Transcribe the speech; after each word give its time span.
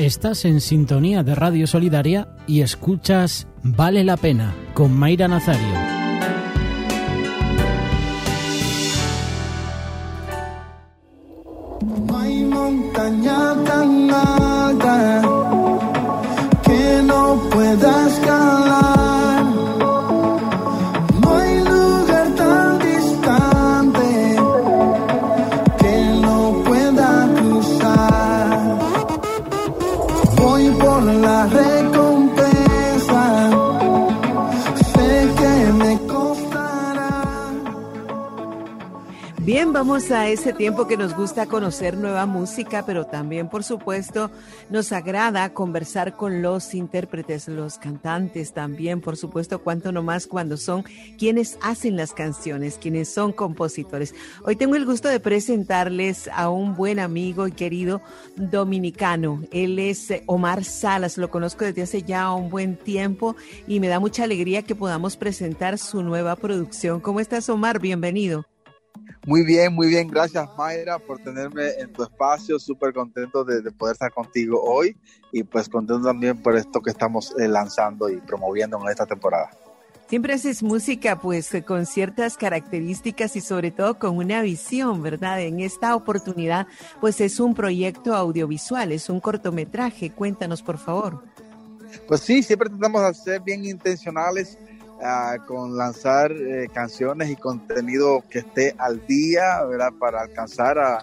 Estás 0.00 0.46
en 0.46 0.62
sintonía 0.62 1.22
de 1.22 1.34
Radio 1.34 1.66
Solidaria 1.66 2.26
y 2.46 2.62
escuchas 2.62 3.46
Vale 3.62 4.02
la 4.02 4.16
Pena 4.16 4.54
con 4.72 4.98
Mayra 4.98 5.28
Nazario. 5.28 5.90
Vamos 39.72 40.10
a 40.10 40.28
ese 40.28 40.52
tiempo 40.52 40.88
que 40.88 40.96
nos 40.96 41.14
gusta 41.14 41.46
conocer 41.46 41.96
nueva 41.96 42.26
música, 42.26 42.84
pero 42.84 43.06
también, 43.06 43.48
por 43.48 43.62
supuesto, 43.62 44.28
nos 44.68 44.90
agrada 44.90 45.54
conversar 45.54 46.16
con 46.16 46.42
los 46.42 46.74
intérpretes, 46.74 47.46
los 47.46 47.78
cantantes 47.78 48.52
también, 48.52 49.00
por 49.00 49.16
supuesto, 49.16 49.60
cuanto 49.60 49.92
no 49.92 50.02
más 50.02 50.26
cuando 50.26 50.56
son 50.56 50.84
quienes 51.18 51.56
hacen 51.62 51.96
las 51.96 52.12
canciones, 52.12 52.78
quienes 52.78 53.14
son 53.14 53.32
compositores. 53.32 54.12
Hoy 54.44 54.56
tengo 54.56 54.74
el 54.74 54.84
gusto 54.84 55.08
de 55.08 55.20
presentarles 55.20 56.28
a 56.34 56.50
un 56.50 56.74
buen 56.74 56.98
amigo 56.98 57.46
y 57.46 57.52
querido 57.52 58.02
dominicano. 58.36 59.40
Él 59.52 59.78
es 59.78 60.10
eh, 60.10 60.24
Omar 60.26 60.64
Salas, 60.64 61.16
lo 61.16 61.30
conozco 61.30 61.64
desde 61.64 61.82
hace 61.82 62.02
ya 62.02 62.32
un 62.32 62.50
buen 62.50 62.76
tiempo 62.76 63.36
y 63.68 63.78
me 63.78 63.88
da 63.88 64.00
mucha 64.00 64.24
alegría 64.24 64.62
que 64.62 64.74
podamos 64.74 65.16
presentar 65.16 65.78
su 65.78 66.02
nueva 66.02 66.34
producción. 66.34 67.00
¿Cómo 67.00 67.20
estás, 67.20 67.48
Omar? 67.48 67.78
Bienvenido. 67.78 68.44
Muy 69.26 69.44
bien, 69.44 69.74
muy 69.74 69.88
bien. 69.88 70.08
Gracias, 70.08 70.48
Mayra, 70.56 70.98
por 70.98 71.18
tenerme 71.18 71.70
en 71.78 71.92
tu 71.92 72.02
espacio. 72.02 72.58
Súper 72.58 72.92
contento 72.92 73.44
de, 73.44 73.60
de 73.60 73.70
poder 73.70 73.92
estar 73.92 74.12
contigo 74.12 74.62
hoy 74.62 74.96
y 75.30 75.42
pues 75.42 75.68
contento 75.68 76.06
también 76.06 76.42
por 76.42 76.56
esto 76.56 76.80
que 76.80 76.90
estamos 76.90 77.34
eh, 77.38 77.46
lanzando 77.46 78.08
y 78.08 78.16
promoviendo 78.16 78.80
en 78.80 78.88
esta 78.88 79.06
temporada. 79.06 79.50
Siempre 80.08 80.34
haces 80.34 80.62
música 80.64 81.20
pues 81.20 81.52
con 81.64 81.86
ciertas 81.86 82.36
características 82.36 83.36
y 83.36 83.40
sobre 83.40 83.70
todo 83.70 83.96
con 83.96 84.16
una 84.16 84.42
visión, 84.42 85.02
¿verdad? 85.02 85.40
En 85.40 85.60
esta 85.60 85.94
oportunidad 85.94 86.66
pues 87.00 87.20
es 87.20 87.38
un 87.38 87.54
proyecto 87.54 88.16
audiovisual, 88.16 88.90
es 88.90 89.08
un 89.08 89.20
cortometraje. 89.20 90.10
Cuéntanos, 90.10 90.62
por 90.62 90.78
favor. 90.78 91.22
Pues 92.08 92.22
sí, 92.22 92.42
siempre 92.42 92.68
tratamos 92.68 93.02
de 93.06 93.14
ser 93.14 93.40
bien 93.42 93.64
intencionales 93.64 94.58
ah, 95.02 95.36
con 95.46 95.76
lanzar 95.76 96.32
eh, 96.32 96.68
canciones 96.72 97.30
y 97.30 97.36
contenido 97.36 98.22
que 98.28 98.40
esté 98.40 98.74
al 98.78 99.06
día, 99.06 99.62
¿verdad? 99.64 99.92
Para 99.98 100.22
alcanzar 100.22 100.78
a, 100.78 101.02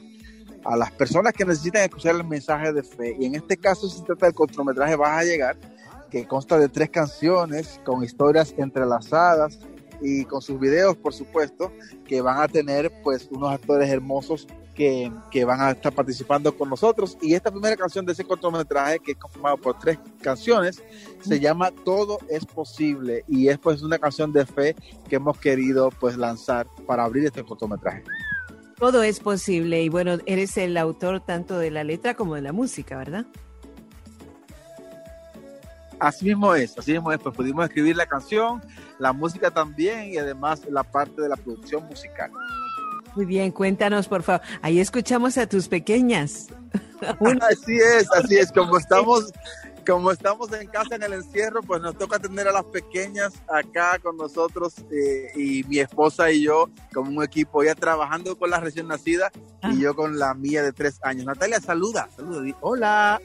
a 0.63 0.75
las 0.75 0.91
personas 0.91 1.33
que 1.33 1.45
necesitan 1.45 1.83
escuchar 1.83 2.15
el 2.15 2.23
mensaje 2.23 2.73
de 2.73 2.83
fe. 2.83 3.15
Y 3.19 3.25
en 3.25 3.35
este 3.35 3.57
caso 3.57 3.89
se 3.89 4.03
trata 4.03 4.25
del 4.25 4.35
cortometraje 4.35 4.95
Vas 4.95 5.21
a 5.21 5.23
llegar, 5.23 5.57
que 6.09 6.27
consta 6.27 6.57
de 6.57 6.69
tres 6.69 6.89
canciones 6.89 7.79
con 7.85 8.03
historias 8.03 8.53
entrelazadas 8.57 9.59
y 10.01 10.25
con 10.25 10.41
sus 10.41 10.59
videos, 10.59 10.95
por 10.97 11.13
supuesto, 11.13 11.71
que 12.05 12.21
van 12.21 12.41
a 12.41 12.47
tener 12.47 12.91
pues 13.03 13.27
unos 13.31 13.51
actores 13.51 13.89
hermosos 13.89 14.47
que, 14.77 15.11
que, 15.31 15.43
van 15.43 15.59
a 15.59 15.71
estar 15.71 15.91
participando 15.91 16.55
con 16.55 16.69
nosotros. 16.69 17.17
Y 17.19 17.33
esta 17.33 17.49
primera 17.49 17.75
canción 17.75 18.05
de 18.05 18.13
ese 18.13 18.23
cortometraje, 18.23 18.99
que 18.99 19.13
es 19.13 19.17
conformado 19.17 19.57
por 19.57 19.79
tres 19.79 19.97
canciones, 20.21 20.83
se 21.19 21.39
llama 21.39 21.71
Todo 21.83 22.19
es 22.29 22.45
posible 22.45 23.25
y 23.27 23.47
es 23.47 23.57
pues 23.57 23.81
una 23.81 23.97
canción 23.97 24.31
de 24.31 24.45
fe 24.45 24.75
que 25.09 25.15
hemos 25.15 25.39
querido 25.39 25.89
pues 25.99 26.15
lanzar 26.15 26.67
para 26.85 27.03
abrir 27.03 27.25
este 27.25 27.43
cortometraje. 27.43 28.03
Todo 28.77 29.01
es 29.01 29.19
posible 29.19 29.81
y 29.81 29.89
bueno, 29.89 30.19
eres 30.27 30.55
el 30.57 30.77
autor 30.77 31.25
tanto 31.25 31.57
de 31.57 31.71
la 31.71 31.83
letra 31.83 32.13
como 32.13 32.35
de 32.35 32.41
la 32.41 32.53
música, 32.53 32.97
¿verdad? 32.97 33.25
Así 35.99 36.25
mismo 36.25 36.53
es, 36.53 36.77
así 36.77 36.91
mismo 36.91 37.11
es, 37.11 37.17
pues 37.17 37.35
pudimos 37.35 37.65
escribir 37.65 37.95
la 37.95 38.05
canción, 38.05 38.61
la 38.99 39.11
música 39.11 39.49
también 39.49 40.13
y 40.13 40.17
además 40.19 40.61
la 40.69 40.83
parte 40.83 41.19
de 41.23 41.29
la 41.29 41.35
producción 41.35 41.87
musical. 41.87 42.29
Muy 43.17 43.25
bien, 43.25 43.51
cuéntanos 43.51 44.07
por 44.07 44.21
favor. 44.21 44.45
Ahí 44.61 44.79
escuchamos 44.79 45.39
a 45.39 45.49
tus 45.49 45.67
pequeñas. 45.67 46.49
así 47.41 47.75
es, 47.75 48.07
así 48.15 48.37
es, 48.37 48.51
como 48.51 48.77
estamos, 48.77 49.33
como 49.87 50.11
estamos 50.11 50.53
en 50.53 50.67
casa 50.67 50.97
en 50.97 51.01
el 51.01 51.13
encierro, 51.13 51.63
pues 51.63 51.81
nos 51.81 51.97
toca 51.97 52.17
atender 52.17 52.47
a 52.47 52.51
las 52.51 52.65
pequeñas 52.65 53.33
acá 53.51 53.97
con 53.97 54.17
nosotros 54.17 54.75
eh, 54.91 55.31
y 55.35 55.63
mi 55.63 55.79
esposa 55.79 56.29
y 56.29 56.43
yo 56.43 56.69
como 56.93 57.09
un 57.09 57.23
equipo 57.23 57.63
ya 57.63 57.73
trabajando 57.73 58.37
con 58.37 58.51
la 58.51 58.59
recién 58.59 58.87
nacida 58.87 59.31
ah. 59.63 59.71
y 59.73 59.79
yo 59.79 59.95
con 59.95 60.19
la 60.19 60.35
mía 60.35 60.61
de 60.61 60.71
tres 60.71 60.99
años. 61.01 61.25
Natalia, 61.25 61.59
saluda, 61.59 62.09
saluda, 62.15 62.55
hola 62.61 63.19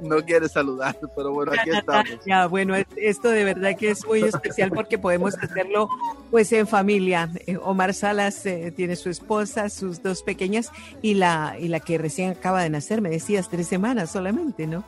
no 0.00 0.24
quiere 0.24 0.48
saludar, 0.48 0.96
pero 1.14 1.32
bueno, 1.32 1.52
aquí 1.52 1.70
estamos. 1.72 2.24
Ya, 2.26 2.46
bueno, 2.46 2.74
esto 2.96 3.30
de 3.30 3.44
verdad 3.44 3.76
que 3.76 3.90
es 3.90 4.04
muy 4.06 4.22
especial 4.22 4.70
porque 4.70 4.98
podemos 4.98 5.34
hacerlo 5.38 5.88
pues 6.30 6.52
en 6.52 6.66
familia. 6.66 7.30
Eh, 7.46 7.56
Omar 7.62 7.94
Salas 7.94 8.44
eh, 8.46 8.72
tiene 8.74 8.96
su 8.96 9.10
esposa, 9.10 9.68
sus 9.68 10.02
dos 10.02 10.22
pequeñas 10.22 10.70
y 11.02 11.14
la, 11.14 11.56
y 11.58 11.68
la 11.68 11.80
que 11.80 11.98
recién 11.98 12.30
acaba 12.30 12.62
de 12.62 12.70
nacer, 12.70 13.00
me 13.00 13.10
decías, 13.10 13.48
tres 13.48 13.68
semanas 13.68 14.10
solamente, 14.10 14.66
¿no? 14.66 14.84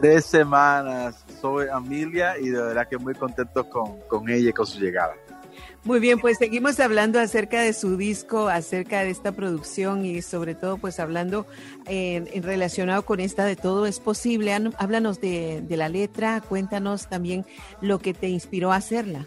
Tres 0.00 0.24
semanas, 0.24 1.24
soy 1.40 1.66
Amelia 1.70 2.38
y 2.38 2.48
de 2.48 2.62
verdad 2.62 2.88
que 2.88 2.96
muy 2.96 3.14
contento 3.14 3.68
con, 3.68 4.00
con 4.08 4.28
ella 4.30 4.48
y 4.48 4.52
con 4.52 4.66
su 4.66 4.80
llegada. 4.80 5.14
Muy 5.82 5.98
bien, 5.98 6.18
pues 6.18 6.36
seguimos 6.36 6.78
hablando 6.78 7.18
acerca 7.18 7.62
de 7.62 7.72
su 7.72 7.96
disco, 7.96 8.48
acerca 8.48 9.02
de 9.02 9.10
esta 9.10 9.32
producción 9.32 10.04
y 10.04 10.20
sobre 10.20 10.54
todo 10.54 10.76
pues 10.76 11.00
hablando 11.00 11.46
en, 11.86 12.42
relacionado 12.42 13.06
con 13.06 13.18
esta 13.18 13.46
de 13.46 13.56
todo 13.56 13.86
es 13.86 13.98
posible. 13.98 14.52
Háblanos 14.76 15.22
de, 15.22 15.62
de, 15.62 15.76
la 15.78 15.88
letra, 15.88 16.42
cuéntanos 16.42 17.08
también 17.08 17.46
lo 17.80 17.98
que 17.98 18.12
te 18.12 18.28
inspiró 18.28 18.72
a 18.72 18.76
hacerla. 18.76 19.26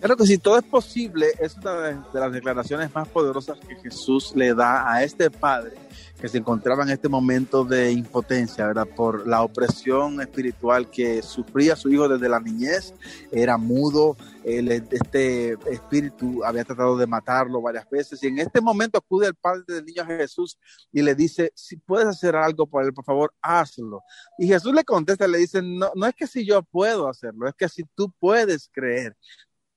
Claro 0.00 0.16
que 0.16 0.26
sí, 0.26 0.38
todo 0.38 0.58
es 0.58 0.64
posible. 0.64 1.26
Es 1.40 1.56
una 1.56 1.72
de 1.72 2.20
las 2.20 2.32
declaraciones 2.32 2.94
más 2.94 3.08
poderosas 3.08 3.58
que 3.58 3.76
Jesús 3.76 4.32
le 4.34 4.54
da 4.54 4.92
a 4.92 5.02
este 5.02 5.30
padre 5.30 5.76
que 6.20 6.28
se 6.28 6.38
encontraba 6.38 6.82
en 6.82 6.90
este 6.90 7.08
momento 7.08 7.64
de 7.64 7.92
impotencia, 7.92 8.66
¿verdad? 8.66 8.86
Por 8.86 9.26
la 9.26 9.42
opresión 9.42 10.20
espiritual 10.20 10.90
que 10.90 11.22
sufría 11.22 11.76
su 11.76 11.90
hijo 11.90 12.08
desde 12.08 12.28
la 12.28 12.40
niñez, 12.40 12.94
era 13.30 13.58
mudo, 13.58 14.16
el, 14.44 14.70
este 14.70 15.56
espíritu 15.70 16.42
había 16.44 16.64
tratado 16.64 16.96
de 16.96 17.06
matarlo 17.06 17.60
varias 17.60 17.88
veces 17.90 18.22
y 18.22 18.28
en 18.28 18.38
este 18.38 18.60
momento 18.60 18.98
acude 18.98 19.26
el 19.26 19.34
padre 19.34 19.64
del 19.66 19.84
niño 19.84 20.02
a 20.02 20.06
Jesús 20.06 20.56
y 20.92 21.02
le 21.02 21.14
dice, 21.14 21.52
si 21.54 21.76
puedes 21.76 22.06
hacer 22.06 22.36
algo 22.36 22.66
por 22.66 22.84
él, 22.84 22.94
por 22.94 23.04
favor, 23.04 23.34
hazlo. 23.42 24.02
Y 24.38 24.46
Jesús 24.46 24.72
le 24.72 24.84
contesta, 24.84 25.26
le 25.26 25.38
dice, 25.38 25.60
no, 25.62 25.90
no 25.94 26.06
es 26.06 26.14
que 26.14 26.26
si 26.26 26.46
yo 26.46 26.62
puedo 26.62 27.08
hacerlo, 27.08 27.48
es 27.48 27.54
que 27.54 27.68
si 27.68 27.84
tú 27.94 28.12
puedes 28.18 28.70
creer, 28.72 29.16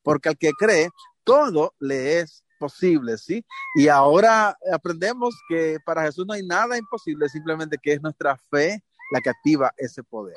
porque 0.04 0.30
al 0.30 0.38
que 0.38 0.52
cree, 0.52 0.90
todo 1.24 1.74
le 1.80 2.20
es 2.20 2.44
posible, 2.60 3.18
¿sí? 3.18 3.44
Y 3.76 3.88
ahora 3.88 4.58
aprendemos 4.72 5.36
que 5.48 5.78
para 5.86 6.04
Jesús 6.04 6.26
no 6.28 6.34
hay 6.34 6.46
nada 6.46 6.78
imposible, 6.78 7.30
simplemente 7.30 7.78
que 7.82 7.94
es 7.94 8.02
nuestra 8.02 8.38
fe 8.52 8.84
la 9.12 9.22
que 9.22 9.30
activa 9.30 9.74
ese 9.78 10.04
poder. 10.04 10.36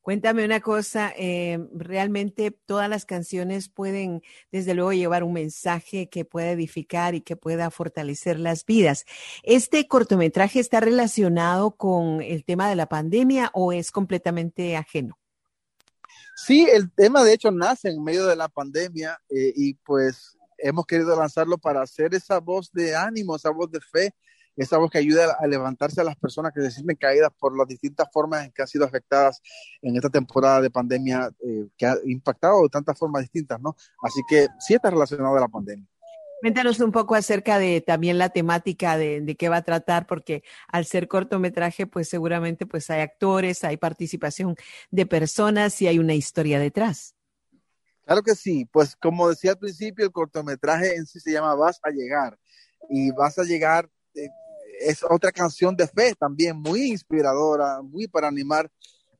Cuéntame 0.00 0.44
una 0.44 0.60
cosa, 0.60 1.12
eh, 1.16 1.60
realmente 1.72 2.50
todas 2.50 2.88
las 2.88 3.04
canciones 3.04 3.68
pueden, 3.68 4.22
desde 4.50 4.74
luego, 4.74 4.92
llevar 4.92 5.22
un 5.22 5.32
mensaje 5.32 6.08
que 6.08 6.24
pueda 6.24 6.50
edificar 6.50 7.14
y 7.14 7.20
que 7.20 7.36
pueda 7.36 7.70
fortalecer 7.70 8.40
las 8.40 8.66
vidas. 8.66 9.04
¿Este 9.44 9.86
cortometraje 9.86 10.58
está 10.58 10.80
relacionado 10.80 11.76
con 11.76 12.20
el 12.20 12.44
tema 12.44 12.68
de 12.68 12.76
la 12.76 12.86
pandemia 12.86 13.50
o 13.54 13.72
es 13.72 13.92
completamente 13.92 14.76
ajeno? 14.76 15.21
Sí, 16.44 16.66
el 16.68 16.90
tema 16.92 17.22
de 17.22 17.34
hecho 17.34 17.52
nace 17.52 17.88
en 17.88 18.02
medio 18.02 18.26
de 18.26 18.34
la 18.34 18.48
pandemia 18.48 19.16
eh, 19.30 19.52
y 19.54 19.74
pues 19.74 20.36
hemos 20.58 20.86
querido 20.86 21.14
lanzarlo 21.14 21.56
para 21.56 21.82
hacer 21.82 22.12
esa 22.16 22.40
voz 22.40 22.72
de 22.72 22.96
ánimo, 22.96 23.36
esa 23.36 23.50
voz 23.50 23.70
de 23.70 23.80
fe, 23.80 24.12
esa 24.56 24.76
voz 24.78 24.90
que 24.90 24.98
ayuda 24.98 25.36
a 25.38 25.46
levantarse 25.46 26.00
a 26.00 26.04
las 26.04 26.16
personas 26.16 26.52
que 26.52 26.60
se 26.62 26.72
sienten 26.72 26.96
caídas 26.96 27.30
por 27.38 27.56
las 27.56 27.68
distintas 27.68 28.08
formas 28.12 28.44
en 28.44 28.50
que 28.50 28.60
han 28.60 28.66
sido 28.66 28.84
afectadas 28.84 29.40
en 29.80 29.94
esta 29.94 30.10
temporada 30.10 30.60
de 30.60 30.70
pandemia 30.70 31.30
eh, 31.46 31.68
que 31.76 31.86
ha 31.86 31.94
impactado 32.06 32.62
de 32.62 32.70
tantas 32.70 32.98
formas 32.98 33.22
distintas, 33.22 33.60
¿no? 33.60 33.76
Así 34.02 34.20
que 34.28 34.48
sí 34.58 34.74
está 34.74 34.90
relacionado 34.90 35.36
a 35.36 35.40
la 35.40 35.48
pandemia. 35.48 35.86
Cuéntanos 36.42 36.80
un 36.80 36.90
poco 36.90 37.14
acerca 37.14 37.60
de 37.60 37.80
también 37.80 38.18
la 38.18 38.30
temática 38.30 38.98
de, 38.98 39.20
de, 39.20 39.36
qué 39.36 39.48
va 39.48 39.58
a 39.58 39.62
tratar, 39.62 40.08
porque 40.08 40.42
al 40.66 40.86
ser 40.86 41.06
cortometraje, 41.06 41.86
pues 41.86 42.08
seguramente 42.08 42.66
pues 42.66 42.90
hay 42.90 43.00
actores, 43.00 43.62
hay 43.62 43.76
participación 43.76 44.56
de 44.90 45.06
personas 45.06 45.80
y 45.80 45.86
hay 45.86 46.00
una 46.00 46.14
historia 46.14 46.58
detrás. 46.58 47.14
Claro 48.04 48.22
que 48.22 48.34
sí, 48.34 48.64
pues 48.72 48.96
como 48.96 49.28
decía 49.28 49.52
al 49.52 49.58
principio, 49.58 50.04
el 50.04 50.10
cortometraje 50.10 50.96
en 50.96 51.06
sí 51.06 51.20
se 51.20 51.30
llama 51.30 51.54
Vas 51.54 51.78
a 51.80 51.90
llegar 51.90 52.36
y 52.90 53.12
vas 53.12 53.38
a 53.38 53.44
llegar, 53.44 53.88
eh, 54.16 54.28
es 54.80 55.04
otra 55.08 55.30
canción 55.30 55.76
de 55.76 55.86
fe 55.86 56.12
también, 56.18 56.56
muy 56.56 56.90
inspiradora, 56.90 57.82
muy 57.82 58.08
para 58.08 58.26
animar 58.26 58.68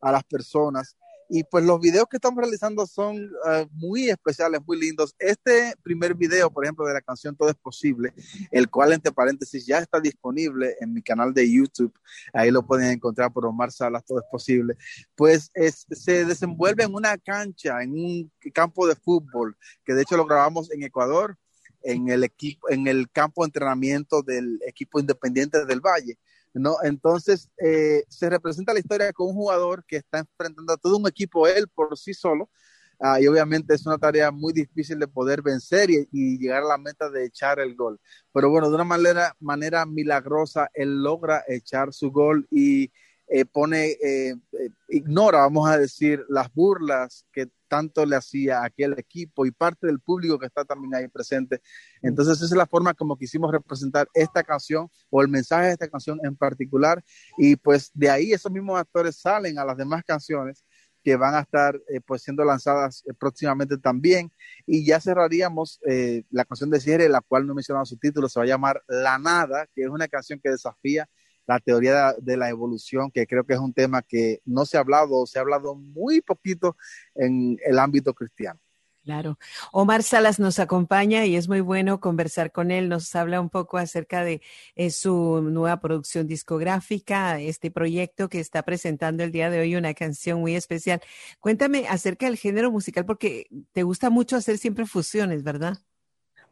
a 0.00 0.10
las 0.10 0.24
personas. 0.24 0.96
Y 1.34 1.44
pues 1.44 1.64
los 1.64 1.80
videos 1.80 2.04
que 2.10 2.18
estamos 2.18 2.42
realizando 2.42 2.86
son 2.86 3.16
uh, 3.16 3.66
muy 3.70 4.10
especiales, 4.10 4.60
muy 4.66 4.78
lindos. 4.78 5.14
Este 5.18 5.72
primer 5.82 6.14
video, 6.14 6.50
por 6.50 6.62
ejemplo, 6.62 6.84
de 6.84 6.92
la 6.92 7.00
canción 7.00 7.34
Todo 7.34 7.48
es 7.48 7.54
Posible, 7.54 8.12
el 8.50 8.68
cual, 8.68 8.92
entre 8.92 9.12
paréntesis, 9.12 9.64
ya 9.64 9.78
está 9.78 9.98
disponible 9.98 10.76
en 10.78 10.92
mi 10.92 11.00
canal 11.00 11.32
de 11.32 11.50
YouTube. 11.50 11.90
Ahí 12.34 12.50
lo 12.50 12.66
pueden 12.66 12.90
encontrar 12.90 13.32
por 13.32 13.46
Omar 13.46 13.72
Salas, 13.72 14.04
Todo 14.04 14.18
es 14.18 14.26
Posible. 14.30 14.76
Pues 15.14 15.50
es, 15.54 15.86
se 15.90 16.26
desenvuelve 16.26 16.84
en 16.84 16.92
una 16.92 17.16
cancha, 17.16 17.82
en 17.82 17.92
un 17.92 18.30
campo 18.52 18.86
de 18.86 18.94
fútbol, 18.94 19.56
que 19.86 19.94
de 19.94 20.02
hecho 20.02 20.18
lo 20.18 20.26
grabamos 20.26 20.70
en 20.70 20.82
Ecuador, 20.82 21.38
en 21.82 22.10
el, 22.10 22.24
equipo, 22.24 22.68
en 22.68 22.88
el 22.88 23.10
campo 23.10 23.42
de 23.42 23.46
entrenamiento 23.46 24.20
del 24.20 24.60
equipo 24.66 25.00
independiente 25.00 25.64
del 25.64 25.80
Valle. 25.80 26.18
¿No? 26.54 26.76
Entonces, 26.82 27.50
eh, 27.58 28.04
se 28.08 28.30
representa 28.30 28.72
la 28.72 28.80
historia 28.80 29.12
con 29.12 29.28
un 29.28 29.34
jugador 29.34 29.84
que 29.86 29.96
está 29.96 30.18
enfrentando 30.18 30.72
a 30.72 30.76
todo 30.76 30.96
un 30.96 31.08
equipo 31.08 31.46
él 31.46 31.68
por 31.74 31.96
sí 31.98 32.14
solo, 32.14 32.50
uh, 33.00 33.20
y 33.20 33.26
obviamente 33.26 33.74
es 33.74 33.86
una 33.86 33.98
tarea 33.98 34.30
muy 34.30 34.52
difícil 34.52 34.98
de 34.98 35.08
poder 35.08 35.42
vencer 35.42 35.90
y, 35.90 36.08
y, 36.12 36.38
llegar 36.38 36.62
a 36.62 36.68
la 36.68 36.78
meta 36.78 37.10
de 37.10 37.24
echar 37.24 37.60
el 37.60 37.74
gol. 37.74 38.00
Pero 38.32 38.50
bueno, 38.50 38.68
de 38.68 38.74
una 38.74 38.84
manera, 38.84 39.36
manera 39.40 39.86
milagrosa, 39.86 40.70
él 40.74 41.02
logra 41.02 41.44
echar 41.48 41.92
su 41.92 42.10
gol 42.10 42.46
y 42.50 42.92
eh, 43.34 43.46
pone, 43.46 43.96
eh, 44.02 44.34
ignora, 44.92 45.38
vamos 45.38 45.68
a 45.68 45.78
decir, 45.78 46.24
las 46.28 46.52
burlas 46.52 47.26
que 47.32 47.48
tanto 47.66 48.04
le 48.04 48.16
hacía 48.16 48.62
aquel 48.62 48.98
equipo 48.98 49.46
y 49.46 49.50
parte 49.50 49.86
del 49.86 49.98
público 49.98 50.38
que 50.38 50.44
está 50.46 50.64
también 50.64 50.94
ahí 50.94 51.08
presente. 51.08 51.62
Entonces 52.02 52.36
esa 52.36 52.44
es 52.44 52.52
la 52.52 52.66
forma 52.66 52.92
como 52.92 53.16
quisimos 53.16 53.50
representar 53.50 54.06
esta 54.12 54.42
canción 54.44 54.90
o 55.08 55.22
el 55.22 55.28
mensaje 55.28 55.68
de 55.68 55.72
esta 55.72 55.88
canción 55.88 56.20
en 56.22 56.36
particular 56.36 57.02
y 57.38 57.56
pues 57.56 57.90
de 57.94 58.10
ahí 58.10 58.32
esos 58.32 58.52
mismos 58.52 58.78
actores 58.78 59.16
salen 59.16 59.58
a 59.58 59.64
las 59.64 59.78
demás 59.78 60.04
canciones 60.04 60.64
que 61.02 61.16
van 61.16 61.34
a 61.34 61.40
estar 61.40 61.74
eh, 61.88 62.00
pues 62.00 62.22
siendo 62.22 62.44
lanzadas 62.44 63.02
eh, 63.06 63.14
próximamente 63.18 63.78
también 63.78 64.30
y 64.66 64.84
ya 64.84 65.00
cerraríamos 65.00 65.80
eh, 65.88 66.24
la 66.30 66.44
canción 66.44 66.70
de 66.70 66.80
cierre 66.80 67.08
la 67.08 67.22
cual 67.22 67.46
no 67.46 67.58
he 67.58 67.86
su 67.86 67.96
título 67.96 68.28
se 68.28 68.38
va 68.38 68.44
a 68.44 68.48
llamar 68.48 68.82
La 68.86 69.18
Nada 69.18 69.66
que 69.74 69.82
es 69.82 69.88
una 69.88 70.08
canción 70.08 70.38
que 70.42 70.50
desafía 70.50 71.08
la 71.46 71.60
teoría 71.60 72.14
de 72.18 72.36
la 72.36 72.48
evolución, 72.48 73.10
que 73.10 73.26
creo 73.26 73.44
que 73.44 73.54
es 73.54 73.60
un 73.60 73.72
tema 73.72 74.02
que 74.02 74.40
no 74.44 74.64
se 74.64 74.76
ha 74.76 74.80
hablado, 74.80 75.26
se 75.26 75.38
ha 75.38 75.42
hablado 75.42 75.74
muy 75.74 76.20
poquito 76.20 76.76
en 77.14 77.58
el 77.64 77.78
ámbito 77.78 78.14
cristiano. 78.14 78.60
Claro. 79.04 79.36
Omar 79.72 80.04
Salas 80.04 80.38
nos 80.38 80.60
acompaña 80.60 81.26
y 81.26 81.34
es 81.34 81.48
muy 81.48 81.60
bueno 81.60 81.98
conversar 81.98 82.52
con 82.52 82.70
él. 82.70 82.88
Nos 82.88 83.12
habla 83.16 83.40
un 83.40 83.50
poco 83.50 83.76
acerca 83.76 84.22
de 84.22 84.40
eh, 84.76 84.90
su 84.90 85.42
nueva 85.42 85.80
producción 85.80 86.28
discográfica, 86.28 87.40
este 87.40 87.72
proyecto 87.72 88.28
que 88.28 88.38
está 88.38 88.62
presentando 88.62 89.24
el 89.24 89.32
día 89.32 89.50
de 89.50 89.58
hoy, 89.58 89.74
una 89.74 89.94
canción 89.94 90.38
muy 90.40 90.54
especial. 90.54 91.00
Cuéntame 91.40 91.88
acerca 91.88 92.26
del 92.26 92.36
género 92.36 92.70
musical 92.70 93.04
porque 93.04 93.48
te 93.72 93.82
gusta 93.82 94.08
mucho 94.08 94.36
hacer 94.36 94.56
siempre 94.58 94.86
fusiones, 94.86 95.42
¿verdad? 95.42 95.78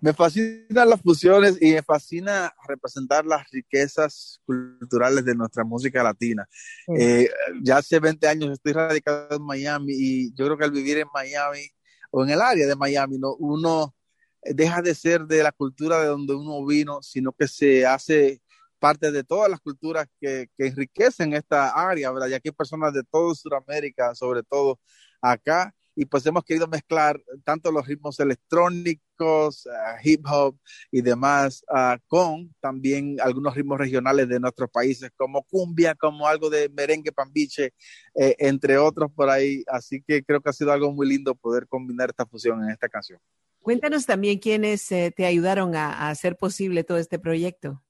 Me 0.00 0.14
fascinan 0.14 0.88
las 0.88 1.00
fusiones 1.00 1.58
y 1.60 1.72
me 1.72 1.82
fascina 1.82 2.54
representar 2.66 3.24
las 3.26 3.48
riquezas 3.50 4.40
culturales 4.44 5.24
de 5.24 5.34
nuestra 5.34 5.64
música 5.64 6.02
latina. 6.02 6.48
Sí. 6.50 6.92
Eh, 6.98 7.30
ya 7.62 7.78
hace 7.78 7.98
20 7.98 8.26
años 8.26 8.50
estoy 8.52 8.72
radicado 8.72 9.36
en 9.36 9.42
Miami 9.42 9.92
y 9.94 10.34
yo 10.34 10.46
creo 10.46 10.56
que 10.56 10.64
al 10.64 10.70
vivir 10.70 10.98
en 10.98 11.08
Miami 11.12 11.66
o 12.10 12.24
en 12.24 12.30
el 12.30 12.40
área 12.40 12.66
de 12.66 12.76
Miami, 12.76 13.18
¿no? 13.18 13.34
uno 13.36 13.94
deja 14.42 14.80
de 14.80 14.94
ser 14.94 15.26
de 15.26 15.42
la 15.42 15.52
cultura 15.52 16.00
de 16.00 16.06
donde 16.06 16.34
uno 16.34 16.64
vino, 16.64 17.02
sino 17.02 17.32
que 17.32 17.46
se 17.46 17.86
hace 17.86 18.40
parte 18.78 19.12
de 19.12 19.22
todas 19.22 19.50
las 19.50 19.60
culturas 19.60 20.06
que, 20.18 20.48
que 20.56 20.68
enriquecen 20.68 21.34
esta 21.34 21.68
área, 21.68 22.10
¿verdad? 22.10 22.28
Ya 22.28 22.40
que 22.40 22.48
hay 22.48 22.54
personas 22.54 22.94
de 22.94 23.02
todo 23.04 23.34
Sudamérica, 23.34 24.14
sobre 24.14 24.42
todo 24.42 24.80
acá, 25.20 25.74
y 26.00 26.06
pues 26.06 26.24
hemos 26.24 26.44
querido 26.44 26.66
mezclar 26.66 27.22
tanto 27.44 27.70
los 27.70 27.86
ritmos 27.86 28.18
electrónicos, 28.20 29.66
uh, 29.66 29.98
hip 30.02 30.24
hop 30.26 30.56
y 30.90 31.02
demás 31.02 31.62
uh, 31.68 31.98
con 32.06 32.54
también 32.58 33.20
algunos 33.20 33.54
ritmos 33.54 33.76
regionales 33.78 34.26
de 34.26 34.40
nuestros 34.40 34.70
países 34.70 35.10
como 35.14 35.42
cumbia, 35.42 35.94
como 35.94 36.26
algo 36.26 36.48
de 36.48 36.70
merengue 36.70 37.12
pambiche, 37.12 37.74
eh, 38.14 38.34
entre 38.38 38.78
otros 38.78 39.12
por 39.12 39.28
ahí. 39.28 39.62
Así 39.66 40.02
que 40.02 40.22
creo 40.22 40.40
que 40.40 40.48
ha 40.48 40.54
sido 40.54 40.72
algo 40.72 40.90
muy 40.90 41.06
lindo 41.06 41.34
poder 41.34 41.66
combinar 41.68 42.08
esta 42.08 42.24
fusión 42.24 42.64
en 42.64 42.70
esta 42.70 42.88
canción. 42.88 43.20
Cuéntanos 43.60 44.06
también 44.06 44.38
quiénes 44.38 44.90
eh, 44.92 45.12
te 45.14 45.26
ayudaron 45.26 45.76
a, 45.76 45.92
a 45.92 46.08
hacer 46.08 46.38
posible 46.38 46.82
todo 46.82 46.96
este 46.96 47.18
proyecto. 47.18 47.82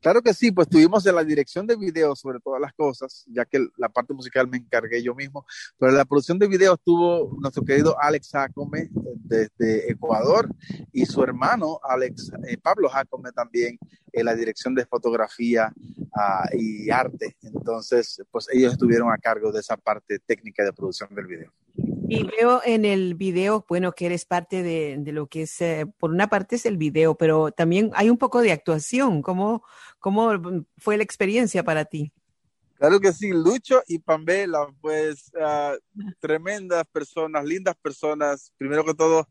Claro 0.00 0.22
que 0.22 0.34
sí, 0.34 0.50
pues 0.52 0.68
tuvimos 0.68 1.06
en 1.06 1.14
la 1.14 1.24
dirección 1.24 1.66
de 1.66 1.76
video 1.76 2.16
sobre 2.16 2.40
todas 2.40 2.60
las 2.60 2.72
cosas, 2.72 3.24
ya 3.28 3.44
que 3.44 3.66
la 3.76 3.88
parte 3.88 4.14
musical 4.14 4.48
me 4.48 4.58
encargué 4.58 5.02
yo 5.02 5.14
mismo, 5.14 5.46
pero 5.78 5.92
la 5.92 6.04
producción 6.04 6.38
de 6.38 6.48
video 6.48 6.74
estuvo 6.74 7.36
nuestro 7.40 7.64
querido 7.64 7.96
Alex 8.00 8.30
Jacome 8.30 8.90
desde 8.92 9.90
Ecuador 9.90 10.48
y 10.92 11.06
su 11.06 11.22
hermano 11.22 11.78
Alex 11.82 12.32
eh, 12.48 12.56
Pablo 12.56 12.88
Jacome 12.88 13.32
también 13.32 13.78
en 14.12 14.24
la 14.24 14.34
dirección 14.34 14.74
de 14.74 14.86
fotografía 14.86 15.72
uh, 15.76 16.56
y 16.56 16.90
arte. 16.90 17.36
Entonces, 17.42 18.22
pues 18.30 18.46
ellos 18.52 18.72
estuvieron 18.72 19.12
a 19.12 19.18
cargo 19.18 19.52
de 19.52 19.60
esa 19.60 19.76
parte 19.76 20.18
técnica 20.18 20.64
de 20.64 20.72
producción 20.72 21.14
del 21.14 21.26
video. 21.26 21.52
Y 22.10 22.24
veo 22.24 22.60
en 22.64 22.84
el 22.84 23.14
video, 23.14 23.64
bueno, 23.68 23.92
que 23.92 24.06
eres 24.06 24.24
parte 24.24 24.64
de, 24.64 24.96
de 24.98 25.12
lo 25.12 25.28
que 25.28 25.42
es, 25.42 25.60
eh, 25.60 25.86
por 25.98 26.10
una 26.10 26.28
parte 26.28 26.56
es 26.56 26.66
el 26.66 26.76
video, 26.76 27.14
pero 27.14 27.52
también 27.52 27.92
hay 27.94 28.10
un 28.10 28.18
poco 28.18 28.40
de 28.42 28.50
actuación. 28.50 29.22
¿Cómo, 29.22 29.62
cómo 30.00 30.66
fue 30.76 30.96
la 30.96 31.04
experiencia 31.04 31.62
para 31.62 31.84
ti? 31.84 32.12
Claro 32.74 32.98
que 32.98 33.12
sí, 33.12 33.30
Lucho 33.30 33.82
y 33.86 33.98
Pamela, 33.98 34.66
pues 34.80 35.30
uh, 35.34 35.78
tremendas 36.18 36.84
personas, 36.90 37.44
lindas 37.44 37.76
personas. 37.76 38.52
Primero 38.56 38.84
que 38.84 38.94
todo, 38.94 39.28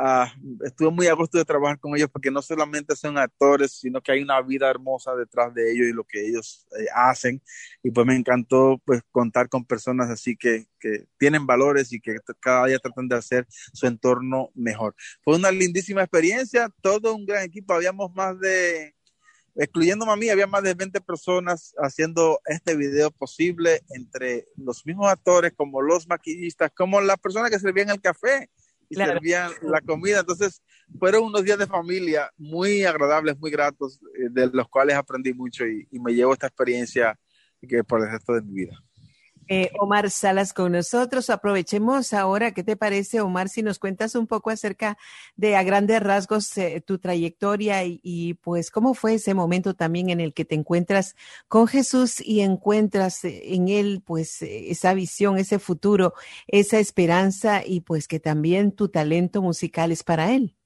uh, 0.00 0.64
estuve 0.64 0.90
muy 0.90 1.06
a 1.06 1.14
gusto 1.14 1.38
de 1.38 1.44
trabajar 1.44 1.78
con 1.78 1.94
ellos 1.94 2.08
porque 2.10 2.30
no 2.30 2.42
solamente 2.42 2.96
son 2.96 3.18
actores, 3.18 3.72
sino 3.72 4.00
que 4.00 4.12
hay 4.12 4.22
una 4.22 4.40
vida 4.40 4.68
hermosa 4.70 5.14
detrás 5.14 5.52
de 5.54 5.72
ellos 5.72 5.88
y 5.88 5.92
lo 5.92 6.04
que 6.04 6.26
ellos 6.26 6.66
eh, 6.78 6.86
hacen. 6.94 7.42
Y 7.82 7.90
pues 7.90 8.06
me 8.06 8.16
encantó 8.16 8.80
pues 8.84 9.02
contar 9.10 9.48
con 9.48 9.64
personas 9.64 10.10
así 10.10 10.36
que, 10.36 10.66
que 10.78 11.06
tienen 11.18 11.46
valores 11.46 11.92
y 11.92 12.00
que 12.00 12.16
cada 12.40 12.66
día 12.66 12.78
tratan 12.78 13.08
de 13.08 13.16
hacer 13.16 13.46
su 13.48 13.86
entorno 13.86 14.50
mejor. 14.54 14.94
Fue 15.22 15.36
una 15.36 15.50
lindísima 15.50 16.02
experiencia, 16.02 16.70
todo 16.80 17.14
un 17.14 17.26
gran 17.26 17.44
equipo, 17.44 17.74
habíamos 17.74 18.12
más 18.14 18.38
de 18.40 18.94
excluyéndome 19.56 20.12
a 20.12 20.16
mí, 20.16 20.28
había 20.30 20.46
más 20.46 20.62
de 20.62 20.74
20 20.74 21.00
personas 21.00 21.74
haciendo 21.78 22.40
este 22.46 22.76
video 22.76 23.10
posible 23.10 23.82
entre 23.90 24.46
los 24.56 24.86
mismos 24.86 25.08
actores, 25.08 25.52
como 25.54 25.82
los 25.82 26.08
maquillistas, 26.08 26.70
como 26.74 27.00
las 27.00 27.18
personas 27.18 27.50
que 27.50 27.58
servían 27.58 27.90
el 27.90 28.00
café 28.00 28.48
y 28.90 28.96
claro. 28.96 29.12
servían 29.14 29.52
la 29.62 29.80
comida. 29.80 30.20
Entonces, 30.20 30.62
fueron 30.98 31.24
unos 31.24 31.44
días 31.44 31.58
de 31.58 31.66
familia 31.66 32.30
muy 32.36 32.84
agradables, 32.84 33.38
muy 33.38 33.50
gratos, 33.50 34.00
eh, 34.18 34.28
de 34.30 34.50
los 34.52 34.68
cuales 34.68 34.96
aprendí 34.96 35.32
mucho 35.32 35.66
y, 35.66 35.88
y 35.90 36.00
me 36.00 36.12
llevo 36.12 36.34
esta 36.34 36.48
experiencia 36.48 37.18
que 37.66 37.84
por 37.84 38.02
el 38.02 38.10
resto 38.10 38.34
de 38.34 38.42
mi 38.42 38.52
vida. 38.52 38.82
Eh, 39.52 39.72
Omar 39.80 40.10
Salas 40.12 40.52
con 40.52 40.70
nosotros. 40.70 41.28
Aprovechemos 41.28 42.12
ahora, 42.12 42.52
¿qué 42.52 42.62
te 42.62 42.76
parece, 42.76 43.20
Omar, 43.20 43.48
si 43.48 43.64
nos 43.64 43.80
cuentas 43.80 44.14
un 44.14 44.28
poco 44.28 44.50
acerca 44.50 44.96
de 45.34 45.56
a 45.56 45.64
grandes 45.64 46.00
rasgos 46.00 46.56
eh, 46.56 46.80
tu 46.86 46.98
trayectoria 47.00 47.82
y, 47.84 47.98
y, 48.04 48.34
pues 48.34 48.70
cómo 48.70 48.94
fue 48.94 49.14
ese 49.14 49.34
momento 49.34 49.74
también 49.74 50.08
en 50.08 50.20
el 50.20 50.34
que 50.34 50.44
te 50.44 50.54
encuentras 50.54 51.16
con 51.48 51.66
Jesús 51.66 52.20
y 52.24 52.42
encuentras 52.42 53.24
eh, 53.24 53.54
en 53.56 53.66
él 53.68 54.02
pues 54.06 54.40
esa 54.42 54.94
visión, 54.94 55.36
ese 55.36 55.58
futuro, 55.58 56.14
esa 56.46 56.78
esperanza 56.78 57.66
y 57.66 57.80
pues 57.80 58.06
que 58.06 58.20
también 58.20 58.70
tu 58.70 58.88
talento 58.88 59.42
musical 59.42 59.90
es 59.90 60.04
para 60.04 60.32
él? 60.32 60.59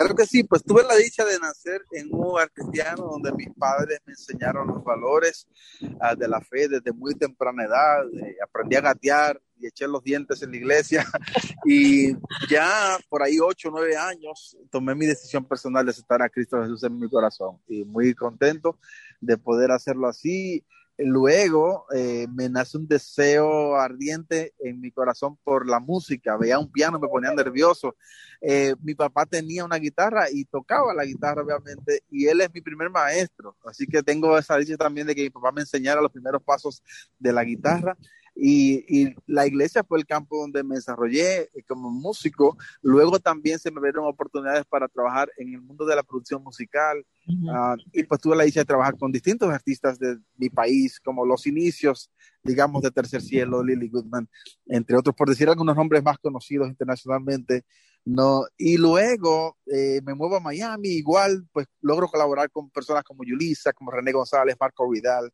Claro 0.00 0.14
que 0.14 0.24
sí, 0.24 0.44
pues 0.44 0.64
tuve 0.64 0.82
la 0.82 0.96
dicha 0.96 1.26
de 1.26 1.38
nacer 1.38 1.82
en 1.92 2.08
un 2.10 2.28
hogar 2.28 2.50
cristiano 2.50 3.04
donde 3.04 3.32
mis 3.32 3.50
padres 3.50 4.00
me 4.06 4.14
enseñaron 4.14 4.66
los 4.66 4.82
valores 4.82 5.46
uh, 5.82 6.16
de 6.16 6.26
la 6.26 6.40
fe 6.40 6.68
desde 6.68 6.90
muy 6.90 7.14
temprana 7.14 7.64
edad. 7.64 8.06
Eh, 8.14 8.38
aprendí 8.42 8.76
a 8.76 8.80
gatear 8.80 9.38
y 9.58 9.66
eché 9.66 9.86
los 9.86 10.02
dientes 10.02 10.42
en 10.42 10.52
la 10.52 10.56
iglesia. 10.56 11.04
y 11.66 12.14
ya 12.48 12.96
por 13.10 13.22
ahí 13.22 13.40
ocho 13.40 13.68
o 13.68 13.72
nueve 13.72 13.94
años 13.94 14.56
tomé 14.70 14.94
mi 14.94 15.04
decisión 15.04 15.44
personal 15.44 15.84
de 15.84 15.90
aceptar 15.90 16.22
a 16.22 16.30
Cristo 16.30 16.62
Jesús 16.62 16.82
en 16.82 16.98
mi 16.98 17.10
corazón. 17.10 17.58
Y 17.68 17.84
muy 17.84 18.14
contento 18.14 18.78
de 19.20 19.36
poder 19.36 19.70
hacerlo 19.70 20.08
así 20.08 20.64
luego 21.04 21.86
eh, 21.94 22.26
me 22.32 22.48
nace 22.48 22.78
un 22.78 22.86
deseo 22.86 23.76
ardiente 23.76 24.54
en 24.58 24.80
mi 24.80 24.90
corazón 24.90 25.36
por 25.44 25.68
la 25.68 25.80
música. 25.80 26.36
Veía 26.36 26.58
un 26.58 26.70
piano, 26.70 26.98
me 26.98 27.08
ponía 27.08 27.32
nervioso. 27.32 27.96
Eh, 28.40 28.74
mi 28.82 28.94
papá 28.94 29.26
tenía 29.26 29.64
una 29.64 29.76
guitarra 29.76 30.26
y 30.30 30.44
tocaba 30.44 30.94
la 30.94 31.04
guitarra, 31.04 31.42
obviamente, 31.42 32.04
y 32.10 32.26
él 32.26 32.40
es 32.40 32.52
mi 32.52 32.60
primer 32.60 32.90
maestro. 32.90 33.56
Así 33.64 33.86
que 33.86 34.02
tengo 34.02 34.38
esa 34.38 34.56
dicha 34.56 34.76
también 34.76 35.06
de 35.06 35.14
que 35.14 35.22
mi 35.22 35.30
papá 35.30 35.52
me 35.52 35.60
enseñara 35.60 36.00
los 36.00 36.12
primeros 36.12 36.42
pasos 36.42 36.82
de 37.18 37.32
la 37.32 37.44
guitarra. 37.44 37.96
Y, 38.42 38.84
y, 38.88 39.14
la 39.26 39.46
iglesia 39.46 39.84
fue 39.84 39.98
el 39.98 40.06
campo 40.06 40.40
donde 40.40 40.64
me 40.64 40.76
desarrollé 40.76 41.42
eh, 41.42 41.62
como 41.68 41.90
músico. 41.90 42.56
Luego 42.80 43.18
también 43.18 43.58
se 43.58 43.70
me 43.70 43.82
dieron 43.82 44.06
oportunidades 44.06 44.64
para 44.64 44.88
trabajar 44.88 45.30
en 45.36 45.52
el 45.52 45.60
mundo 45.60 45.84
de 45.84 45.94
la 45.94 46.02
producción 46.02 46.42
musical. 46.42 47.04
Uh 47.26 47.32
-huh. 47.32 47.76
uh, 47.76 47.82
y 47.92 48.02
pues 48.04 48.18
tuve 48.18 48.36
la 48.36 48.44
dicha 48.44 48.60
de 48.60 48.64
trabajar 48.64 48.96
con 48.96 49.12
distintos 49.12 49.50
artistas 49.50 49.98
de 49.98 50.18
mi 50.38 50.48
país, 50.48 50.98
como 51.00 51.26
los 51.26 51.46
inicios, 51.46 52.10
digamos, 52.42 52.80
de 52.80 52.90
Tercer 52.90 53.20
Cielo, 53.20 53.62
Lily 53.62 53.90
Goodman, 53.90 54.26
entre 54.66 54.96
otros, 54.96 55.14
por 55.14 55.28
decir 55.28 55.46
algunos 55.46 55.76
nombres 55.76 56.02
más 56.02 56.16
conocidos 56.16 56.68
internacionalmente. 56.68 57.64
No, 58.06 58.44
y 58.56 58.78
luego 58.78 59.58
eh, 59.66 60.00
me 60.02 60.14
muevo 60.14 60.36
a 60.36 60.40
Miami, 60.40 60.88
igual, 60.88 61.46
pues 61.52 61.66
logro 61.82 62.08
colaborar 62.08 62.50
con 62.50 62.70
personas 62.70 63.04
como 63.04 63.22
Yulisa, 63.24 63.74
como 63.74 63.90
René 63.90 64.12
González, 64.12 64.56
Marco 64.58 64.88
Vidal, 64.88 65.30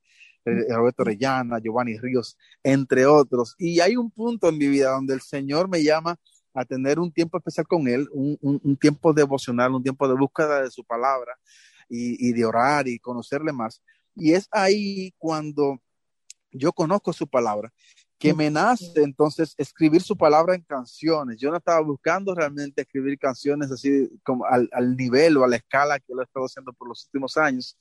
Roberto 0.69 1.05
Rellana, 1.05 1.59
Giovanni 1.59 1.99
Ríos, 1.99 2.37
entre 2.63 3.07
otros. 3.07 3.55
Y 3.59 3.81
hay 3.81 3.97
un 3.97 4.11
punto 4.11 4.49
en 4.49 4.59
mi 4.59 4.69
vida 4.69 4.91
donde 4.91 5.15
el 5.15 5.21
Señor 5.21 5.69
me 5.69 5.83
llama 5.83 6.17
a 6.55 6.65
tener 6.65 6.99
un 6.99 7.13
tiempo 7.13 7.37
especial 7.39 7.67
con 7.67 7.87
Él, 7.87 8.09
un, 8.13 8.39
un, 8.41 8.61
un 8.63 8.77
tiempo 8.77 9.13
devocional, 9.13 9.75
un 9.75 9.83
tiempo 9.83 10.09
de 10.09 10.15
búsqueda 10.15 10.63
de 10.63 10.71
su 10.71 10.85
palabra 10.85 11.37
y, 11.89 12.29
y, 12.29 12.33
de 12.33 12.45
orar 12.45 12.89
y 12.89 12.99
conocerle 12.99 13.53
más. 13.53 13.83
Y 14.15 14.33
es 14.33 14.49
ahí 14.51 15.13
cuando 15.19 15.79
yo 16.51 16.73
conozco 16.73 17.13
su 17.13 17.27
palabra 17.29 17.73
que 18.19 18.33
me 18.33 18.51
nace 18.51 19.03
entonces 19.03 19.55
escribir 19.59 20.01
su 20.01 20.17
palabra 20.17 20.55
en 20.55 20.63
canciones. 20.63 21.37
Yo 21.39 21.51
no 21.51 21.59
estaba 21.59 21.81
buscando 21.81 22.35
realmente 22.35 22.83
escribir 22.83 23.19
canciones 23.19 23.71
así 23.71 24.09
como 24.25 24.47
al, 24.47 24.69
al, 24.73 24.97
nivel 24.97 25.37
o 25.37 25.45
a 25.45 25.49
la 25.49 25.57
escala 25.57 25.99
que 25.99 26.15
lo 26.15 26.23
he 26.23 26.25
estado 26.25 26.47
haciendo 26.47 26.73
por 26.73 26.89
los 26.89 27.05
últimos 27.07 27.37
años, 27.37 27.79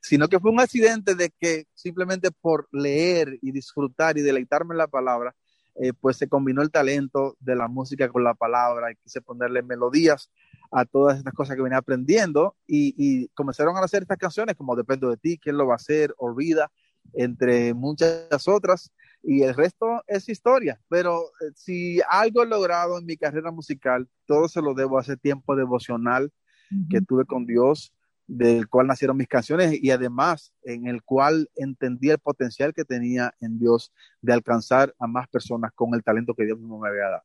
sino 0.00 0.28
que 0.28 0.40
fue 0.40 0.50
un 0.50 0.60
accidente 0.60 1.14
de 1.14 1.30
que 1.38 1.66
simplemente 1.74 2.30
por 2.30 2.68
leer 2.72 3.38
y 3.42 3.52
disfrutar 3.52 4.16
y 4.16 4.22
deleitarme 4.22 4.72
en 4.72 4.78
la 4.78 4.88
palabra, 4.88 5.34
eh, 5.74 5.92
pues 5.92 6.16
se 6.16 6.26
combinó 6.26 6.62
el 6.62 6.70
talento 6.70 7.36
de 7.38 7.54
la 7.54 7.68
música 7.68 8.08
con 8.08 8.24
la 8.24 8.32
palabra 8.32 8.90
y 8.90 8.96
quise 8.96 9.20
ponerle 9.20 9.62
melodías 9.62 10.30
a 10.72 10.86
todas 10.86 11.18
estas 11.18 11.34
cosas 11.34 11.54
que 11.54 11.62
venía 11.62 11.78
aprendiendo 11.78 12.56
y, 12.66 12.94
y 12.96 13.28
comenzaron 13.28 13.76
a 13.76 13.80
hacer 13.80 14.02
estas 14.02 14.16
canciones 14.16 14.56
como 14.56 14.74
Dependo 14.74 15.10
de 15.10 15.18
ti, 15.18 15.38
¿Quién 15.38 15.58
lo 15.58 15.66
va 15.66 15.74
a 15.74 15.76
hacer? 15.76 16.14
Olvida, 16.16 16.72
entre 17.12 17.74
muchas 17.74 18.48
otras 18.48 18.90
y 19.22 19.42
el 19.42 19.54
resto 19.54 20.02
es 20.06 20.28
historia. 20.28 20.80
Pero 20.88 21.26
eh, 21.40 21.52
si 21.54 22.00
algo 22.08 22.42
he 22.42 22.46
logrado 22.46 22.98
en 22.98 23.06
mi 23.06 23.16
carrera 23.16 23.50
musical, 23.50 24.08
todo 24.26 24.48
se 24.48 24.62
lo 24.62 24.74
debo 24.74 24.98
a 24.98 25.02
ese 25.02 25.16
tiempo 25.16 25.56
devocional 25.56 26.24
uh 26.24 26.74
-huh. 26.74 26.88
que 26.88 27.00
tuve 27.00 27.24
con 27.24 27.46
Dios, 27.46 27.92
del 28.26 28.68
cual 28.68 28.88
nacieron 28.88 29.16
mis 29.16 29.28
canciones 29.28 29.78
y 29.80 29.90
además 29.90 30.52
en 30.62 30.86
el 30.86 31.02
cual 31.02 31.48
entendí 31.54 32.10
el 32.10 32.18
potencial 32.18 32.74
que 32.74 32.84
tenía 32.84 33.32
en 33.40 33.58
Dios 33.58 33.92
de 34.20 34.32
alcanzar 34.32 34.94
a 34.98 35.06
más 35.06 35.28
personas 35.28 35.72
con 35.74 35.94
el 35.94 36.02
talento 36.02 36.34
que 36.34 36.44
Dios 36.44 36.58
mismo 36.58 36.80
me 36.80 36.88
había 36.88 37.08
dado. 37.10 37.22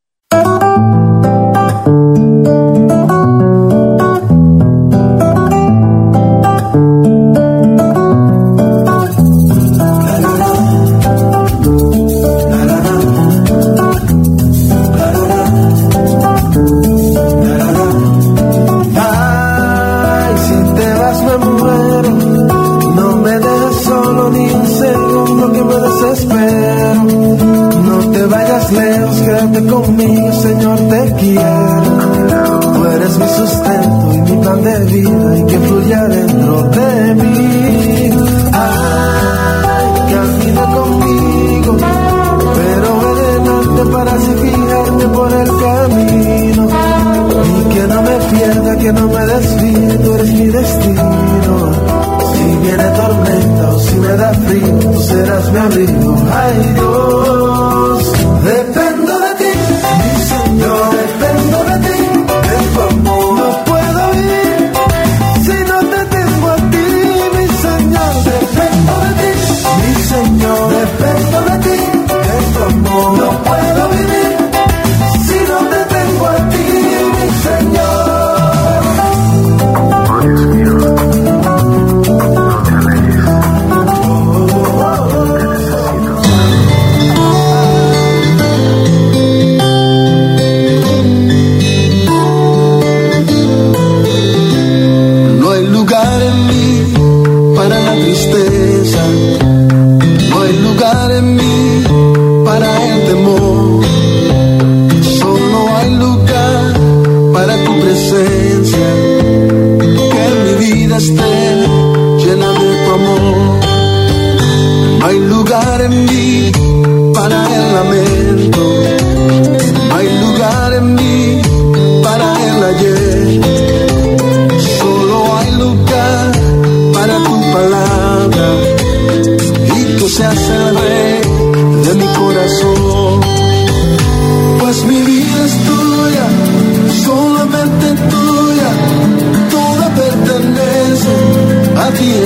Para 117.13 118.30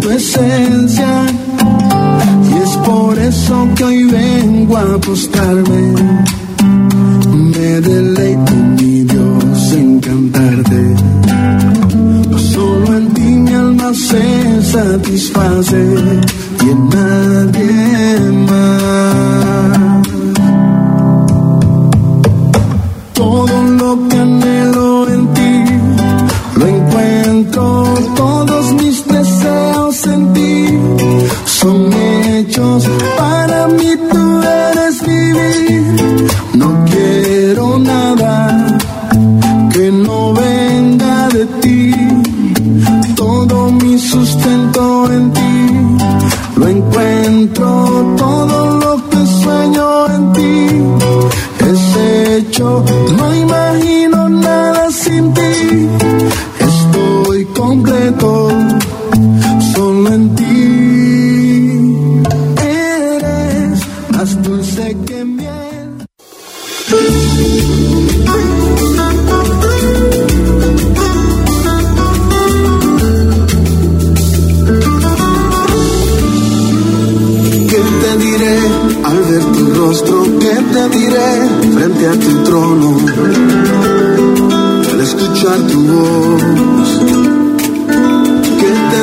tu 0.00 0.10
esencia. 0.10 1.26
Y 2.50 2.62
es 2.62 2.76
por 2.78 3.18
eso 3.18 3.68
que 3.76 3.84
hoy 3.84 4.04
vengo 4.04 4.76
a 4.76 4.94
apostarme. 4.94 5.94
Me 7.32 7.80
deleito, 7.80 8.54
mi 8.78 9.02
Dios, 9.04 9.72
en 9.72 10.00
cantarte. 10.00 10.94
Solo 12.52 12.96
en 12.96 13.08
ti 13.14 13.22
mi 13.22 13.52
alma 13.52 13.92
se 13.94 14.62
satisface 14.62 15.84
y 16.64 16.70
en 16.70 16.88
nadie 16.88 18.30
más. 18.48 18.63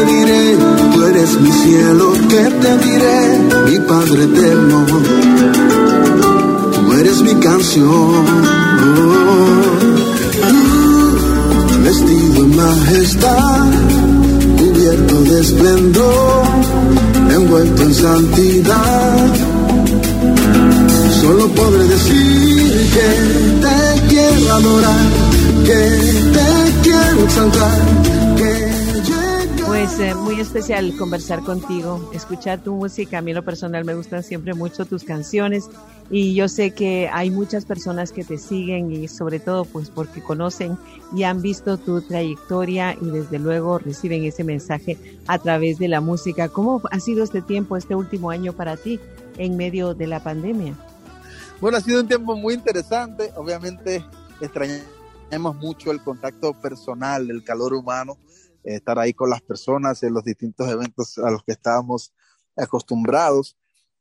Diré? 0.06 0.58
Tú 0.94 1.04
eres 1.04 1.40
mi 1.40 1.52
cielo. 1.52 2.14
¿Qué 2.30 2.44
te 2.62 2.78
diré? 2.90 3.40
Mi 3.70 3.80
Padre 3.80 4.24
eterno. 4.24 4.86
Tú 6.74 6.94
eres 6.94 7.22
mi 7.22 7.36
canción. 7.36 8.26
Vestido 11.84 12.44
en 12.44 12.56
majestad, 12.56 13.66
cubierto 14.58 15.22
de 15.22 15.42
esplendor 15.42 16.42
envuelto 17.34 17.84
en 17.84 17.94
santidad. 17.94 19.28
Solo 21.22 21.48
podré 21.50 21.84
decir 21.88 22.90
que 22.96 23.10
te 23.64 24.08
quiero 24.10 24.54
adorar, 24.54 25.06
que 25.66 25.82
te 26.36 26.50
quiero 26.84 27.24
exaltar, 27.26 27.80
Pues 29.72 30.02
eh, 30.02 30.14
muy 30.16 30.38
especial 30.38 30.94
conversar 30.98 31.44
contigo, 31.44 32.12
escuchar 32.14 32.62
tu 32.62 32.76
música. 32.76 33.20
A 33.20 33.22
mí 33.22 33.32
lo 33.32 33.46
personal 33.46 33.86
me 33.86 33.94
gustan 33.94 34.22
siempre 34.22 34.54
mucho 34.54 34.84
tus 34.84 35.06
canciones 35.06 35.70
y 36.10 36.34
yo 36.36 36.50
sé 36.50 36.72
que 36.72 37.08
hay 37.08 37.32
muchas 37.32 37.64
personas 37.64 38.12
que 38.12 38.26
te 38.26 38.38
siguen 38.38 38.92
y 38.92 39.08
sobre 39.08 39.40
todo 39.40 39.64
pues 39.64 39.90
porque 39.90 40.22
conocen 40.22 40.78
y 41.16 41.24
han 41.24 41.42
visto 41.42 41.78
tu 41.78 42.02
trayectoria 42.02 42.98
y 43.02 43.12
desde 43.12 43.40
luego 43.40 43.80
reciben 43.80 44.26
ese 44.26 44.44
mensaje 44.44 44.98
a 45.26 45.40
través 45.40 45.80
de 45.80 45.88
la 45.88 46.02
música. 46.02 46.50
¿Cómo 46.50 46.82
ha 46.92 47.00
sido 47.00 47.24
este 47.24 47.42
tiempo, 47.42 47.78
este 47.78 47.96
último 47.96 48.30
año 48.30 48.52
para 48.52 48.76
ti 48.76 49.00
en 49.38 49.56
medio 49.56 49.94
de 49.94 50.06
la 50.06 50.22
pandemia? 50.22 50.76
Bueno, 51.62 51.78
ha 51.78 51.82
sido 51.82 52.02
un 52.02 52.10
tiempo 52.10 52.36
muy 52.36 52.56
interesante. 52.56 53.32
Obviamente 53.38 54.04
extrañamos 54.42 55.56
mucho 55.56 55.92
el 55.92 56.02
contacto 56.02 56.52
personal, 56.56 57.32
el 57.32 57.42
calor 57.46 57.74
humano, 57.74 58.18
estar 58.64 59.00
ahí 59.00 59.14
con 59.14 59.30
las 59.30 59.42
personas 59.42 60.04
en 60.04 60.14
los 60.14 60.24
distintos 60.24 60.70
eventos 60.70 61.18
a 61.18 61.32
los 61.32 61.44
que 61.44 61.54
estábamos 61.54 62.14
acostumbrados. 62.56 63.58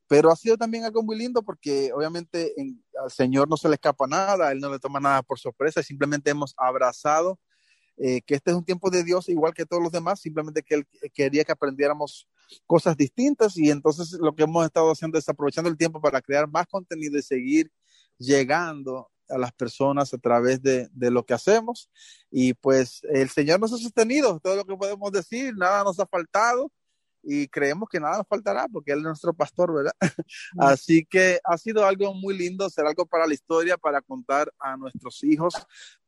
Pero 0.08 0.30
ha 0.32 0.36
sido 0.36 0.56
también 0.56 0.84
algo 0.84 1.02
muy 1.02 1.16
lindo 1.16 1.42
porque 1.42 1.92
obviamente 1.92 2.60
en- 2.60 2.82
al 3.02 3.10
Señor 3.10 3.48
no 3.48 3.56
se 3.56 3.68
le 3.68 3.74
escapa 3.74 4.06
nada, 4.06 4.50
Él 4.52 4.58
no 4.60 4.70
le 4.70 4.78
toma 4.80 5.00
nada 5.00 5.22
por 5.22 5.38
sorpresa, 5.38 5.82
simplemente 5.82 6.30
hemos 6.30 6.54
abrazado 6.56 7.38
eh, 8.02 8.22
que 8.22 8.34
este 8.34 8.50
es 8.50 8.56
un 8.56 8.64
tiempo 8.64 8.90
de 8.90 9.04
Dios 9.04 9.28
igual 9.28 9.52
que 9.52 9.66
todos 9.66 9.82
los 9.82 9.92
demás, 9.92 10.20
simplemente 10.20 10.62
que 10.62 10.76
Él 10.76 10.86
quería 11.12 11.44
que 11.44 11.52
aprendiéramos 11.52 12.26
cosas 12.66 12.96
distintas 12.96 13.56
y 13.58 13.70
entonces 13.70 14.12
lo 14.12 14.34
que 14.34 14.44
hemos 14.44 14.64
estado 14.64 14.90
haciendo 14.90 15.18
es 15.18 15.28
aprovechando 15.28 15.68
el 15.68 15.76
tiempo 15.76 16.00
para 16.00 16.22
crear 16.22 16.48
más 16.48 16.66
contenido 16.66 17.18
y 17.18 17.22
seguir 17.22 17.70
llegando 18.18 19.10
a 19.30 19.38
las 19.38 19.52
personas 19.52 20.12
a 20.12 20.18
través 20.18 20.62
de, 20.62 20.88
de 20.92 21.10
lo 21.10 21.24
que 21.24 21.34
hacemos 21.34 21.90
y 22.30 22.54
pues 22.54 23.02
el 23.10 23.28
Señor 23.30 23.60
nos 23.60 23.72
ha 23.72 23.78
sostenido, 23.78 24.40
todo 24.40 24.56
lo 24.56 24.64
que 24.64 24.76
podemos 24.76 25.12
decir, 25.12 25.54
nada 25.56 25.84
nos 25.84 25.98
ha 25.98 26.06
faltado 26.06 26.70
y 27.22 27.48
creemos 27.48 27.88
que 27.88 28.00
nada 28.00 28.18
nos 28.18 28.26
faltará 28.26 28.66
porque 28.68 28.92
Él 28.92 28.98
es 28.98 29.04
nuestro 29.04 29.32
pastor, 29.34 29.74
¿verdad? 29.74 29.92
Así 30.58 31.04
que 31.04 31.40
ha 31.44 31.58
sido 31.58 31.86
algo 31.86 32.14
muy 32.14 32.36
lindo, 32.36 32.68
ser 32.70 32.86
algo 32.86 33.06
para 33.06 33.26
la 33.26 33.34
historia, 33.34 33.76
para 33.76 34.00
contar 34.00 34.52
a 34.58 34.76
nuestros 34.76 35.22
hijos, 35.24 35.54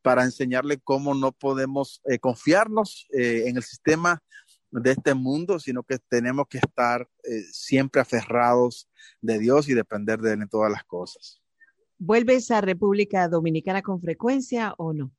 para 0.01 0.25
enseñarle 0.25 0.79
cómo 0.79 1.15
no 1.15 1.33
podemos 1.33 2.01
eh, 2.05 2.19
confiarnos 2.19 3.07
eh, 3.13 3.45
en 3.47 3.57
el 3.57 3.63
sistema 3.63 4.23
de 4.71 4.93
este 4.93 5.13
mundo, 5.15 5.59
sino 5.59 5.83
que 5.83 5.99
tenemos 5.99 6.47
que 6.49 6.59
estar 6.59 7.07
eh, 7.25 7.43
siempre 7.53 8.01
aferrados 8.01 8.89
de 9.21 9.39
Dios 9.39 9.69
y 9.69 9.75
depender 9.75 10.19
de 10.21 10.33
Él 10.33 10.43
en 10.43 10.49
todas 10.49 10.73
las 10.73 10.85
cosas. 10.85 11.42
¿Vuelves 12.05 12.51
a 12.51 12.61
República 12.61 13.29
Dominicana 13.29 13.83
con 13.83 14.01
frecuencia 14.01 14.75
o 14.79 14.93
no? 14.93 15.13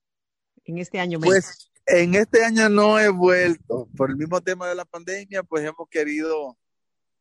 En 0.65 0.77
este 0.77 0.99
año 0.99 1.19
menos. 1.19 1.33
Pues 1.35 1.71
en 1.85 2.15
este 2.15 2.43
año 2.43 2.69
no 2.69 2.99
he 2.99 3.09
vuelto, 3.09 3.87
por 3.95 4.09
el 4.09 4.17
mismo 4.17 4.41
tema 4.41 4.67
de 4.67 4.75
la 4.75 4.85
pandemia, 4.85 5.43
pues 5.43 5.63
hemos 5.63 5.87
querido 5.89 6.57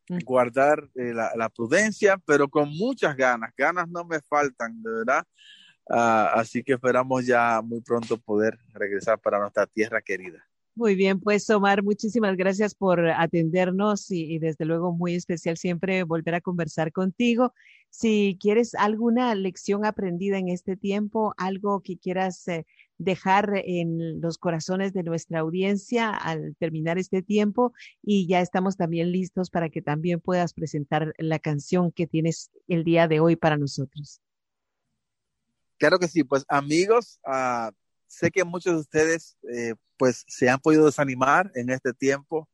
Mm. 0.09 0.19
guardar 0.25 0.89
eh, 0.95 1.13
la, 1.13 1.31
la 1.35 1.49
prudencia, 1.49 2.17
pero 2.25 2.49
con 2.49 2.69
muchas 2.69 3.15
ganas, 3.15 3.51
ganas 3.55 3.87
no 3.87 4.03
me 4.03 4.19
faltan, 4.21 4.81
de 4.83 4.91
verdad. 4.91 5.23
Ah, 5.89 6.31
así 6.35 6.63
que 6.63 6.73
esperamos 6.73 7.25
ya 7.25 7.61
muy 7.61 7.81
pronto 7.81 8.17
poder 8.17 8.57
regresar 8.73 9.19
para 9.19 9.39
nuestra 9.39 9.65
tierra 9.65 10.01
querida. 10.01 10.45
Muy 10.75 10.95
bien, 10.95 11.19
pues 11.19 11.47
Omar, 11.51 11.83
muchísimas 11.83 12.35
gracias 12.35 12.73
por 12.73 13.07
atendernos 13.07 14.09
y, 14.09 14.39
desde 14.39 14.65
luego 14.65 14.91
muy 14.91 15.13
especial 15.13 15.55
siempre 15.55 16.03
volver 16.03 16.33
a 16.33 16.41
conversar 16.41 16.91
contigo. 16.91 17.53
Si 17.91 18.39
quieres 18.41 18.73
alguna 18.73 19.35
lección 19.35 19.85
aprendida 19.85 20.39
en 20.39 20.49
este 20.49 20.75
tiempo, 20.75 21.35
algo 21.37 21.81
que 21.81 21.99
quieras 21.99 22.47
eh, 22.47 22.65
dejar 22.97 23.51
en 23.65 24.19
los 24.19 24.39
corazones 24.39 24.93
de 24.93 25.03
nuestra 25.03 25.41
audiencia 25.41 26.09
al 26.09 26.55
terminar 26.57 26.97
este 26.97 27.21
tiempo 27.21 27.73
y 28.01 28.25
ya 28.25 28.41
estamos 28.41 28.75
también 28.75 29.11
listos 29.11 29.51
para 29.51 29.69
que 29.69 29.83
también 29.83 30.21
puedas 30.21 30.53
presentar 30.53 31.13
la 31.19 31.37
canción 31.37 31.91
que 31.91 32.07
tienes 32.07 32.49
el 32.67 32.83
día 32.83 33.07
de 33.07 33.19
hoy 33.19 33.35
para 33.35 33.57
nosotros. 33.57 34.21
Claro 35.77 35.99
que 35.99 36.07
sí, 36.07 36.23
pues 36.23 36.45
amigos, 36.47 37.19
uh, 37.27 37.71
sé 38.13 38.31
que 38.31 38.43
muchos 38.43 38.73
de 38.73 38.79
ustedes 38.79 39.37
eh, 39.51 39.75
pues 39.97 40.23
se 40.27 40.49
han 40.49 40.59
podido 40.59 40.85
desanimar 40.85 41.51
en 41.55 41.69
este 41.69 41.93
tiempo 41.93 42.49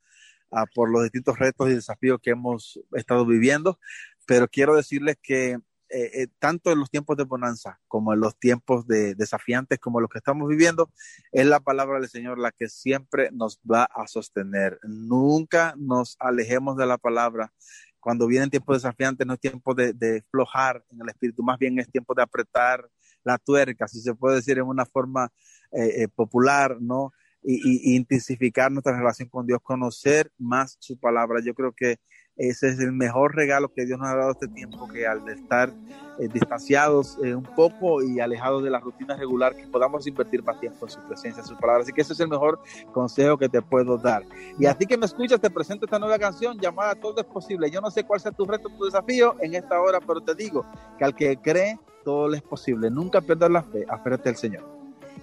uh, 0.51 0.65
por 0.73 0.89
los 0.89 1.03
distintos 1.03 1.37
retos 1.37 1.69
y 1.69 1.75
desafíos 1.75 2.19
que 2.21 2.31
hemos 2.31 2.79
estado 2.93 3.25
viviendo, 3.25 3.79
pero 4.25 4.47
quiero 4.47 4.75
decirles 4.75 5.17
que 5.21 5.57
eh, 5.91 6.21
eh, 6.21 6.27
tanto 6.37 6.71
en 6.71 6.77
los 6.77 6.91
tiempos 6.91 7.17
de 7.17 7.23
bonanza 7.23 7.79
como 7.87 8.13
en 8.13 8.19
los 8.19 8.37
tiempos 8.37 8.85
de 8.85 9.15
desafiantes 9.15 9.79
como 9.79 9.99
los 9.99 10.09
que 10.09 10.19
estamos 10.19 10.47
viviendo, 10.47 10.91
es 11.31 11.47
la 11.47 11.59
palabra 11.59 11.99
del 11.99 12.09
Señor 12.09 12.37
la 12.37 12.51
que 12.51 12.69
siempre 12.69 13.29
nos 13.31 13.59
va 13.59 13.85
a 13.85 14.07
sostener. 14.07 14.79
Nunca 14.83 15.73
nos 15.77 16.15
alejemos 16.19 16.77
de 16.77 16.85
la 16.85 16.99
palabra. 16.99 17.51
Cuando 17.99 18.27
vienen 18.27 18.51
tiempos 18.51 18.77
desafiantes 18.77 19.25
no 19.25 19.33
es 19.33 19.39
tiempo 19.39 19.73
de, 19.73 19.93
de 19.93 20.23
flojar 20.29 20.85
en 20.91 21.01
el 21.01 21.09
espíritu, 21.09 21.41
más 21.41 21.57
bien 21.57 21.79
es 21.79 21.89
tiempo 21.89 22.13
de 22.13 22.21
apretar 22.21 22.87
la 23.23 23.37
tuerca, 23.37 23.87
si 23.87 23.99
se 23.99 24.15
puede 24.15 24.37
decir 24.37 24.57
en 24.57 24.65
una 24.65 24.85
forma 24.85 25.31
eh, 25.71 26.07
popular, 26.07 26.77
¿no? 26.79 27.11
Y, 27.41 27.95
intensificar 27.95 28.71
nuestra 28.71 28.97
relación 28.97 29.29
con 29.29 29.45
Dios, 29.45 29.59
conocer 29.61 30.31
más 30.37 30.75
su 30.79 30.97
palabra. 30.99 31.39
Yo 31.43 31.53
creo 31.53 31.71
que 31.71 31.99
ese 32.39 32.69
es 32.69 32.79
el 32.79 32.93
mejor 32.93 33.35
regalo 33.35 33.67
que 33.73 33.85
Dios 33.85 33.99
nos 33.99 34.07
ha 34.07 34.15
dado 34.15 34.31
este 34.31 34.47
tiempo, 34.47 34.87
que 34.87 35.05
al 35.05 35.27
estar 35.27 35.73
eh, 36.19 36.29
distanciados 36.31 37.17
eh, 37.21 37.35
un 37.35 37.43
poco 37.43 38.01
y 38.01 38.21
alejados 38.21 38.63
de 38.63 38.69
la 38.69 38.79
rutina 38.79 39.17
regular, 39.17 39.53
que 39.53 39.67
podamos 39.67 40.07
invertir 40.07 40.41
más 40.41 40.57
tiempo 40.57 40.85
en 40.85 40.89
su 40.89 41.01
presencia, 41.05 41.41
en 41.41 41.47
su 41.47 41.57
palabra. 41.57 41.83
Así 41.83 41.91
que 41.91 41.99
ese 41.99 42.13
es 42.13 42.19
el 42.21 42.29
mejor 42.29 42.61
consejo 42.93 43.37
que 43.37 43.49
te 43.49 43.61
puedo 43.61 43.97
dar. 43.97 44.23
Y 44.57 44.65
a 44.67 44.73
ti 44.73 44.85
que 44.85 44.97
me 44.97 45.05
escuchas, 45.05 45.41
te 45.41 45.49
presento 45.49 45.85
esta 45.85 45.99
nueva 45.99 46.17
canción 46.17 46.57
llamada 46.57 46.95
Todo 46.95 47.19
es 47.19 47.25
posible. 47.25 47.69
Yo 47.69 47.81
no 47.81 47.91
sé 47.91 48.05
cuál 48.05 48.21
sea 48.21 48.31
tu 48.31 48.45
reto, 48.45 48.69
tu 48.69 48.85
desafío 48.85 49.35
en 49.41 49.55
esta 49.55 49.81
hora, 49.81 49.99
pero 49.99 50.21
te 50.21 50.33
digo 50.33 50.65
que 50.97 51.03
al 51.03 51.13
que 51.13 51.35
cree, 51.35 51.77
todo 52.03 52.27
le 52.27 52.37
es 52.37 52.43
posible. 52.43 52.89
Nunca 52.89 53.21
pierdas 53.21 53.49
la 53.49 53.63
fe, 53.63 53.85
aférrate 53.87 54.29
al 54.29 54.35
Señor. 54.35 54.79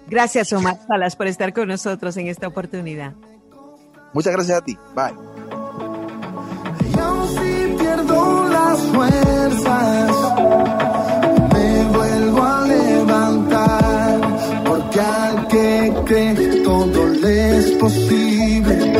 Gracias, 0.07 0.53
Omar 0.53 0.77
Salas, 0.87 1.15
por 1.15 1.27
estar 1.27 1.53
con 1.53 1.67
nosotros 1.67 2.15
en 2.17 2.27
esta 2.27 2.47
oportunidad. 2.47 3.13
Muchas 4.13 4.33
gracias 4.33 4.57
a 4.57 4.61
ti. 4.63 4.77
Bye. 4.95 5.13
Y 6.93 6.99
aun 6.99 7.27
si 7.27 7.75
pierdo 7.77 8.49
las 8.49 8.79
fuerzas, 8.79 10.11
me 11.53 11.83
vuelvo 11.97 12.43
a 12.43 12.61
levantar, 12.67 14.21
porque 14.65 14.99
al 14.99 15.47
que 15.47 15.93
cree 16.05 16.63
todo 16.63 17.07
le 17.07 17.57
es 17.57 17.71
posible, 17.71 18.95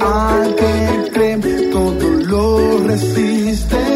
al 0.00 0.54
que 0.54 1.10
cree 1.12 1.70
todo 1.70 2.10
lo 2.10 2.86
resiste, 2.86 3.95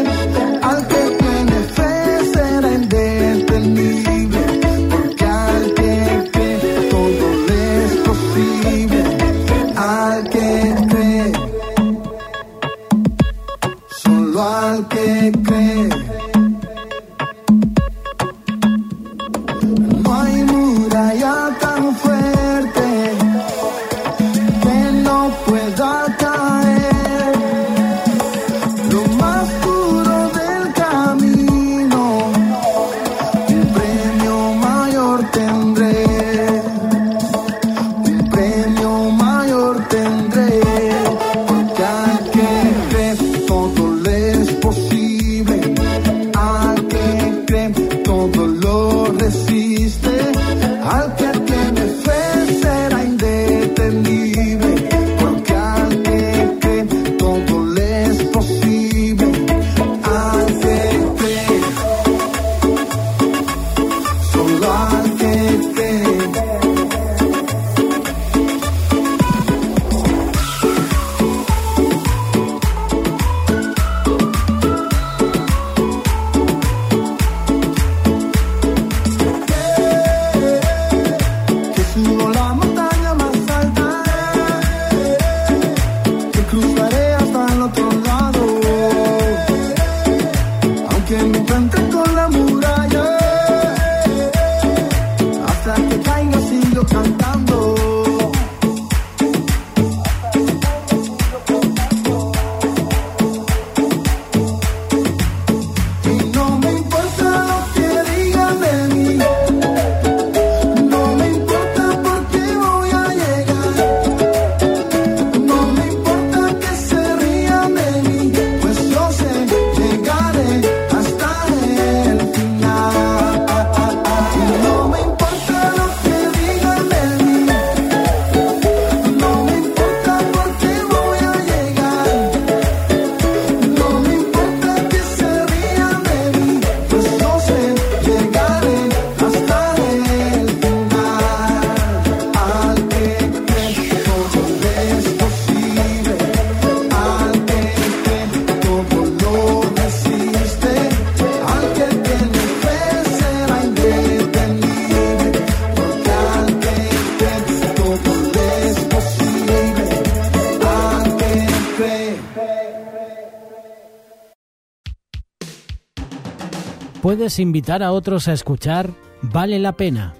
puedes 167.11 167.39
invitar 167.39 167.83
a 167.83 167.91
otros 167.91 168.29
a 168.29 168.31
escuchar 168.31 168.89
Vale 169.21 169.59
la 169.59 169.73
pena 169.73 170.13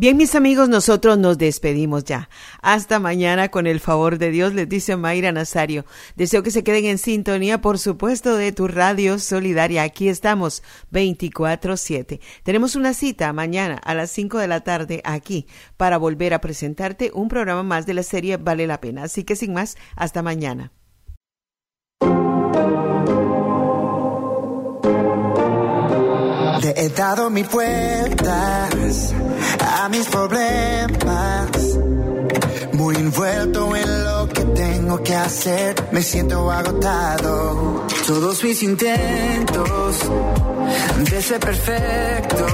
Bien, 0.00 0.16
mis 0.16 0.34
amigos, 0.34 0.70
nosotros 0.70 1.18
nos 1.18 1.36
despedimos 1.36 2.04
ya. 2.04 2.30
Hasta 2.62 2.98
mañana, 2.98 3.50
con 3.50 3.66
el 3.66 3.80
favor 3.80 4.16
de 4.16 4.30
Dios, 4.30 4.54
les 4.54 4.66
dice 4.66 4.96
Mayra 4.96 5.30
Nazario. 5.30 5.84
Deseo 6.16 6.42
que 6.42 6.50
se 6.50 6.64
queden 6.64 6.86
en 6.86 6.96
sintonía, 6.96 7.60
por 7.60 7.78
supuesto, 7.78 8.34
de 8.34 8.50
tu 8.52 8.66
radio 8.66 9.18
solidaria. 9.18 9.82
Aquí 9.82 10.08
estamos, 10.08 10.62
24-7. 10.90 12.18
Tenemos 12.44 12.76
una 12.76 12.94
cita 12.94 13.30
mañana 13.34 13.74
a 13.74 13.92
las 13.92 14.10
5 14.10 14.38
de 14.38 14.48
la 14.48 14.60
tarde 14.60 15.02
aquí 15.04 15.46
para 15.76 15.98
volver 15.98 16.32
a 16.32 16.40
presentarte 16.40 17.10
un 17.12 17.28
programa 17.28 17.62
más 17.62 17.84
de 17.84 17.92
la 17.92 18.02
serie 18.02 18.38
Vale 18.38 18.66
la 18.66 18.80
Pena. 18.80 19.02
Así 19.02 19.24
que 19.24 19.36
sin 19.36 19.52
más, 19.52 19.76
hasta 19.96 20.22
mañana. 20.22 20.72
He 26.76 26.88
dado 26.88 27.30
mi 27.30 27.42
vueltas 27.42 29.12
a 29.60 29.88
mis 29.88 30.06
problemas. 30.06 31.50
Muy 32.72 32.96
envuelto 32.96 33.74
en 33.76 34.04
lo 34.04 34.28
que 34.28 34.44
tengo 34.44 35.02
que 35.02 35.14
hacer, 35.14 35.74
me 35.92 36.02
siento 36.02 36.50
agotado. 36.50 37.86
Todos 38.06 38.42
mis 38.44 38.62
intentos 38.62 39.98
de 41.10 41.22
ser 41.22 41.40
perfecto 41.40 42.46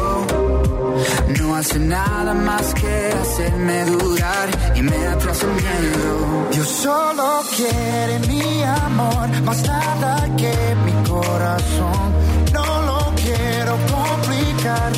no 1.38 1.56
hacen 1.56 1.88
nada 1.88 2.34
más 2.34 2.74
que 2.74 3.12
hacerme 3.22 3.84
dudar 3.84 4.48
y 4.74 4.82
me 4.82 5.06
atrasa 5.06 5.46
el 5.46 5.52
miedo. 5.52 6.48
Dios 6.52 6.68
solo 6.68 7.42
quiere 7.56 8.18
mi 8.28 8.62
amor, 8.62 9.28
más 9.42 9.62
nada 9.62 10.28
que 10.36 10.52
mi 10.84 11.08
corazón. 11.08 12.35
No 13.76 13.82
lo 13.82 13.86
quiero 13.86 13.96
complicar 13.96 14.92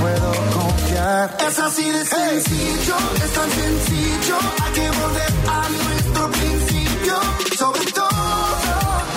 puedo 0.00 0.32
confiar. 0.52 1.36
Es 1.46 1.58
así 1.58 1.90
de 1.90 2.04
sencillo, 2.04 2.96
es 3.24 3.32
tan 3.32 3.50
sencillo. 3.50 4.36
Hay 4.62 4.72
que 4.72 4.90
volver 5.00 5.32
a 5.48 5.68
nuestro 5.68 6.30
principio. 6.30 7.14
Sobre 7.58 7.84
todo, 7.92 8.08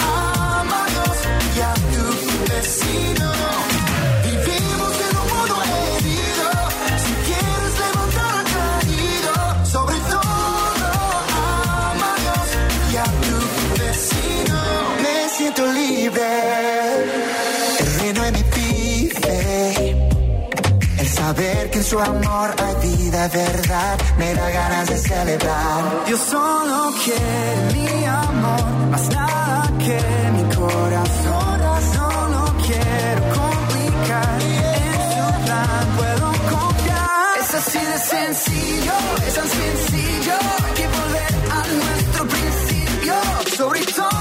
ama 0.01 0.85
a 0.85 0.89
Dios 0.89 1.17
y 1.55 1.61
a 1.61 1.73
tu 1.73 2.53
vecino. 2.53 3.74
Su 21.85 21.99
amor 21.99 22.49
hay 22.63 22.89
vida, 22.89 23.27
verdad, 23.27 23.97
me 24.17 24.33
da 24.33 24.49
ganas 24.49 24.89
de 24.89 24.97
celebrar. 24.97 25.83
Yo 26.09 26.17
solo 26.17 26.91
quiero 27.03 27.73
mi 27.73 28.05
amor, 28.05 28.65
más 28.91 29.07
nada 29.09 29.71
que 29.85 29.99
mi 30.35 30.55
corazón. 30.55 31.45
Solo 31.93 32.41
quiero 32.65 33.21
complicar, 33.39 34.41
en 34.41 34.99
su 35.13 35.25
plan 35.45 35.85
puedo 35.97 36.27
confiar. 36.53 37.37
Es 37.41 37.53
así 37.53 37.79
de 37.91 37.97
sencillo, 38.13 38.93
es 39.27 39.33
tan 39.35 39.49
sencillo, 39.61 40.37
que 40.77 40.85
volver 40.97 41.33
a 41.57 41.61
nuestro 41.81 42.21
principio. 42.33 43.13
Sobre 43.57 43.81
todo, 43.97 44.14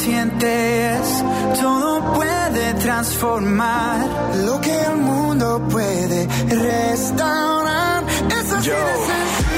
paciente 0.00 0.94
es, 0.94 1.60
todo 1.60 2.14
puede 2.14 2.72
transformar 2.74 4.00
lo 4.46 4.58
que 4.58 4.80
el 4.80 4.96
mundo 4.96 5.60
puede 5.70 6.26
restaurar. 6.48 8.02
Yo 8.62 8.72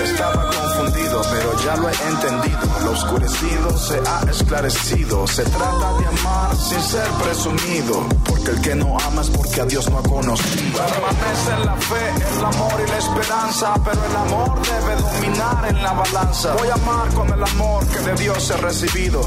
estaba 0.04 0.50
confundido, 0.50 1.22
pero 1.30 1.64
ya 1.64 1.76
lo 1.76 1.88
he 1.88 1.92
entendido. 1.92 2.58
Lo 2.84 2.90
oscurecido 2.90 3.78
se 3.78 4.00
ha 4.04 4.30
esclarecido. 4.30 5.26
Se 5.28 5.44
trata 5.44 5.98
de 5.98 6.06
amar 6.06 6.56
sin 6.56 6.80
ser 6.82 7.06
presumido. 7.22 8.04
Porque 8.24 8.50
el 8.50 8.60
que 8.60 8.74
no 8.74 8.96
ama 8.98 9.22
es 9.22 9.30
porque 9.30 9.60
a 9.60 9.64
Dios 9.64 9.88
no 9.90 9.98
ha 9.98 10.02
conocido. 10.02 10.78
Permanece 10.78 11.52
en 11.56 11.66
la 11.66 11.76
fe, 11.76 12.36
el 12.36 12.44
amor 12.44 12.82
y 12.84 12.90
la 12.90 12.98
esperanza. 12.98 13.74
Pero 13.84 14.04
el 14.04 14.16
amor 14.16 14.60
debe 14.62 15.02
dominar 15.02 15.66
en 15.68 15.82
la 15.82 15.92
balanza. 15.92 16.54
Voy 16.54 16.68
a 16.68 16.74
amar 16.74 17.08
con 17.14 17.28
el 17.28 17.42
amor 17.42 17.86
que 17.86 17.98
de 18.00 18.14
Dios 18.14 18.50
he 18.50 18.56
recibido. 18.56 19.22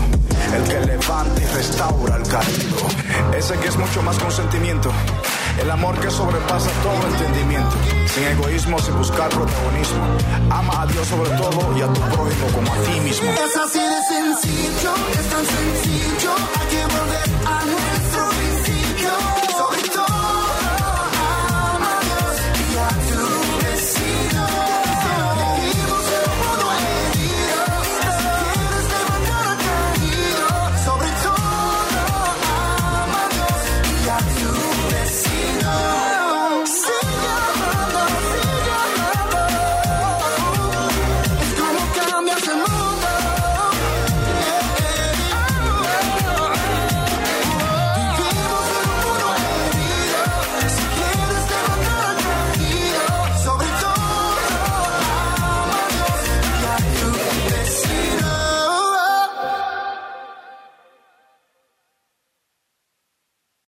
El 0.54 0.64
que 0.64 0.80
levanta 0.86 1.42
y 1.42 1.46
restaura 1.46 2.16
al 2.16 2.28
caído. 2.28 2.78
Ese 3.38 3.58
que 3.58 3.68
es 3.68 3.78
mucho 3.78 4.02
más 4.02 4.18
que 4.18 4.26
un 4.26 4.32
sentimiento. 4.32 4.92
El 5.62 5.72
amor 5.72 6.00
que 6.00 6.10
sobrepasa 6.10 6.70
todo 6.84 7.08
entendimiento. 7.08 7.76
Sin 8.14 8.24
egoísmo, 8.24 8.80
sin 8.80 8.98
buscar 8.98 9.30
protagonismo. 9.30 10.04
Ama 10.50 10.82
a 10.82 10.88
Dios 10.88 11.08
sobre 11.08 11.30
todo 11.32 11.78
y 11.78 11.82
a 11.82 11.88
tu 11.88 12.02
prójimo 12.02 12.48
como 12.54 12.74
a 12.74 12.78
ti 12.78 13.00
mismo. 13.02 13.32
Es 13.32 13.58
así 13.58 13.80
de 13.80 14.02
sencillo, 14.08 14.65